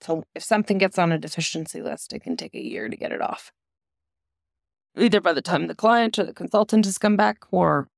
So 0.00 0.24
if 0.34 0.42
something 0.42 0.78
gets 0.78 0.98
on 0.98 1.12
a 1.12 1.18
deficiency 1.18 1.80
list, 1.82 2.12
it 2.12 2.22
can 2.22 2.36
take 2.36 2.54
a 2.54 2.60
year 2.62 2.88
to 2.88 2.96
get 2.96 3.12
it 3.12 3.20
off. 3.22 3.52
Either 4.96 5.20
by 5.20 5.32
the 5.32 5.42
time 5.42 5.66
the 5.68 5.74
client 5.74 6.18
or 6.18 6.24
the 6.24 6.34
consultant 6.34 6.84
has 6.84 6.98
come 6.98 7.16
back, 7.16 7.38
or 7.50 7.88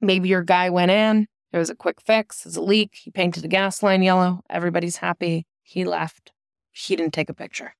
maybe 0.00 0.28
your 0.28 0.42
guy 0.42 0.70
went 0.70 0.90
in, 0.90 1.26
there 1.52 1.58
was 1.58 1.70
a 1.70 1.74
quick 1.74 2.00
fix, 2.00 2.42
there's 2.44 2.56
a 2.56 2.62
leak, 2.62 2.94
he 2.94 3.10
painted 3.10 3.42
the 3.42 3.48
gas 3.48 3.82
line 3.82 4.02
yellow, 4.02 4.40
everybody's 4.48 4.96
happy, 4.98 5.46
he 5.62 5.84
left, 5.84 6.32
he 6.72 6.96
didn't 6.96 7.12
take 7.14 7.28
a 7.28 7.34
picture. 7.34 7.74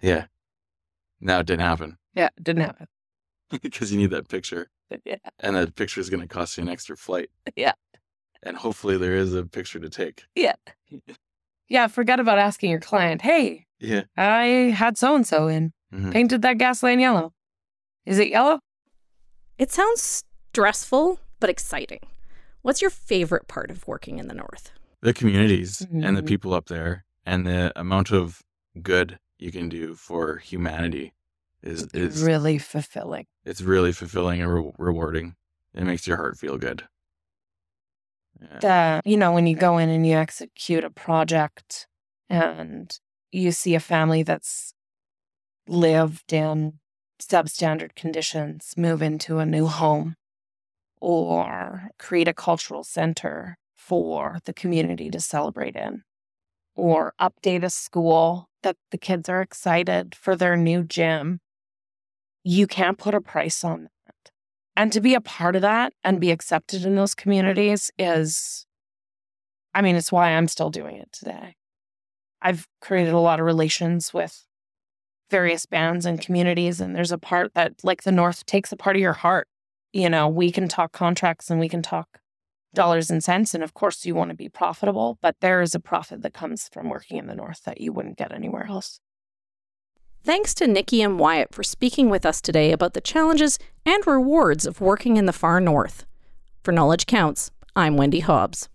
yeah 0.00 0.26
now 1.20 1.40
it 1.40 1.46
didn't 1.46 1.62
happen 1.62 1.96
Yeah, 2.14 2.28
it 2.36 2.44
didn't 2.44 2.62
happen. 2.62 2.86
because 3.62 3.90
you 3.92 3.98
need 3.98 4.10
that 4.10 4.28
picture 4.28 4.68
Yeah. 5.04 5.16
and 5.40 5.56
that 5.56 5.74
picture 5.76 6.00
is 6.00 6.10
going 6.10 6.20
to 6.20 6.28
cost 6.28 6.56
you 6.56 6.62
an 6.62 6.68
extra 6.68 6.96
flight 6.96 7.30
Yeah. 7.56 7.72
And 8.42 8.56
hopefully 8.56 8.96
there 8.96 9.14
is 9.16 9.34
a 9.34 9.44
picture 9.44 9.78
to 9.80 9.88
take 9.88 10.24
Yeah. 10.34 10.54
Yeah, 11.68 11.86
forget 11.88 12.18
about 12.20 12.38
asking 12.38 12.70
your 12.70 12.80
client, 12.80 13.22
hey, 13.22 13.66
yeah 13.78 14.04
I 14.16 14.72
had 14.74 14.96
so 14.96 15.14
and 15.14 15.26
so 15.26 15.48
in, 15.48 15.72
Mhm. 15.92 16.12
painted 16.12 16.42
that 16.42 16.58
gas 16.58 16.82
line 16.82 17.00
yellow. 17.00 17.32
Is 18.06 18.18
it 18.18 18.28
yellow? 18.28 18.60
It 19.58 19.70
sounds 19.72 20.24
stressful, 20.52 21.20
but 21.40 21.50
exciting. 21.50 22.00
What's 22.62 22.80
your 22.80 22.90
favorite 22.90 23.48
part 23.48 23.70
of 23.70 23.86
working 23.86 24.18
in 24.18 24.28
the 24.28 24.34
North? 24.34 24.72
the 25.00 25.14
communities 25.14 25.80
and 25.92 26.16
the 26.16 26.22
Mhm. 26.22 26.26
people 26.26 26.52
up 26.52 26.66
there 26.66 27.04
and 27.24 27.46
the 27.46 27.72
amount 27.76 28.10
of 28.10 28.42
good 28.82 29.20
you 29.38 29.52
can 29.52 29.68
do 29.68 29.94
for 29.94 30.38
humanity 30.38 31.14
is 31.62 31.86
is 31.94 32.20
really 32.24 32.58
fulfilling. 32.58 33.26
it's 33.44 33.60
really 33.62 33.92
fulfilling 33.92 34.42
and 34.42 34.52
re- 34.52 34.72
rewarding 34.76 35.36
it 35.72 35.84
makes 35.84 36.04
your 36.08 36.16
heart 36.16 36.36
feel 36.36 36.58
good 36.58 36.88
The, 38.60 39.00
you 39.04 39.16
know, 39.16 39.32
when 39.32 39.46
you 39.46 39.56
go 39.56 39.78
in 39.78 39.88
and 39.88 40.06
you 40.06 40.16
execute 40.16 40.84
a 40.84 40.90
project 40.90 41.86
and 42.28 42.96
you 43.32 43.52
see 43.52 43.74
a 43.74 43.80
family 43.80 44.22
that's 44.22 44.72
lived 45.66 46.32
in 46.32 46.78
substandard 47.20 47.94
conditions 47.94 48.74
move 48.76 49.02
into 49.02 49.38
a 49.38 49.46
new 49.46 49.66
home 49.66 50.14
or 51.00 51.90
create 51.98 52.28
a 52.28 52.34
cultural 52.34 52.84
center 52.84 53.58
for 53.76 54.38
the 54.44 54.52
community 54.52 55.10
to 55.10 55.20
celebrate 55.20 55.76
in 55.76 56.02
or 56.74 57.12
update 57.20 57.64
a 57.64 57.70
school 57.70 58.48
that 58.62 58.76
the 58.90 58.98
kids 58.98 59.28
are 59.28 59.42
excited 59.42 60.14
for 60.14 60.36
their 60.36 60.56
new 60.56 60.82
gym. 60.82 61.40
You 62.44 62.66
can't 62.66 62.98
put 62.98 63.14
a 63.14 63.20
price 63.20 63.64
on 63.64 63.84
that. 63.84 63.90
And 64.78 64.92
to 64.92 65.00
be 65.00 65.14
a 65.14 65.20
part 65.20 65.56
of 65.56 65.62
that 65.62 65.92
and 66.04 66.20
be 66.20 66.30
accepted 66.30 66.84
in 66.84 66.94
those 66.94 67.12
communities 67.12 67.90
is, 67.98 68.64
I 69.74 69.82
mean, 69.82 69.96
it's 69.96 70.12
why 70.12 70.30
I'm 70.30 70.46
still 70.46 70.70
doing 70.70 70.94
it 70.98 71.10
today. 71.10 71.56
I've 72.40 72.68
created 72.80 73.12
a 73.12 73.18
lot 73.18 73.40
of 73.40 73.46
relations 73.46 74.14
with 74.14 74.46
various 75.32 75.66
bands 75.66 76.06
and 76.06 76.20
communities, 76.20 76.80
and 76.80 76.94
there's 76.94 77.10
a 77.10 77.18
part 77.18 77.54
that, 77.54 77.72
like 77.82 78.04
the 78.04 78.12
North, 78.12 78.46
takes 78.46 78.70
a 78.70 78.76
part 78.76 78.94
of 78.94 79.02
your 79.02 79.14
heart. 79.14 79.48
You 79.92 80.08
know, 80.08 80.28
we 80.28 80.52
can 80.52 80.68
talk 80.68 80.92
contracts 80.92 81.50
and 81.50 81.58
we 81.58 81.68
can 81.68 81.82
talk 81.82 82.20
dollars 82.72 83.10
and 83.10 83.22
cents. 83.24 83.54
And 83.54 83.64
of 83.64 83.74
course, 83.74 84.06
you 84.06 84.14
want 84.14 84.30
to 84.30 84.36
be 84.36 84.48
profitable, 84.48 85.18
but 85.20 85.34
there 85.40 85.60
is 85.60 85.74
a 85.74 85.80
profit 85.80 86.22
that 86.22 86.34
comes 86.34 86.68
from 86.72 86.88
working 86.88 87.16
in 87.16 87.26
the 87.26 87.34
North 87.34 87.64
that 87.64 87.80
you 87.80 87.92
wouldn't 87.92 88.16
get 88.16 88.32
anywhere 88.32 88.68
else. 88.68 89.00
Thanks 90.28 90.52
to 90.56 90.66
Niki 90.66 91.02
and 91.02 91.18
Wyatt 91.18 91.54
for 91.54 91.62
speaking 91.62 92.10
with 92.10 92.26
us 92.26 92.42
today 92.42 92.70
about 92.70 92.92
the 92.92 93.00
challenges 93.00 93.58
and 93.86 94.06
rewards 94.06 94.66
of 94.66 94.78
working 94.78 95.16
in 95.16 95.24
the 95.24 95.32
far 95.32 95.58
north. 95.58 96.04
For 96.62 96.70
Knowledge 96.70 97.06
Counts, 97.06 97.50
I'm 97.74 97.96
Wendy 97.96 98.20
Hobbs. 98.20 98.68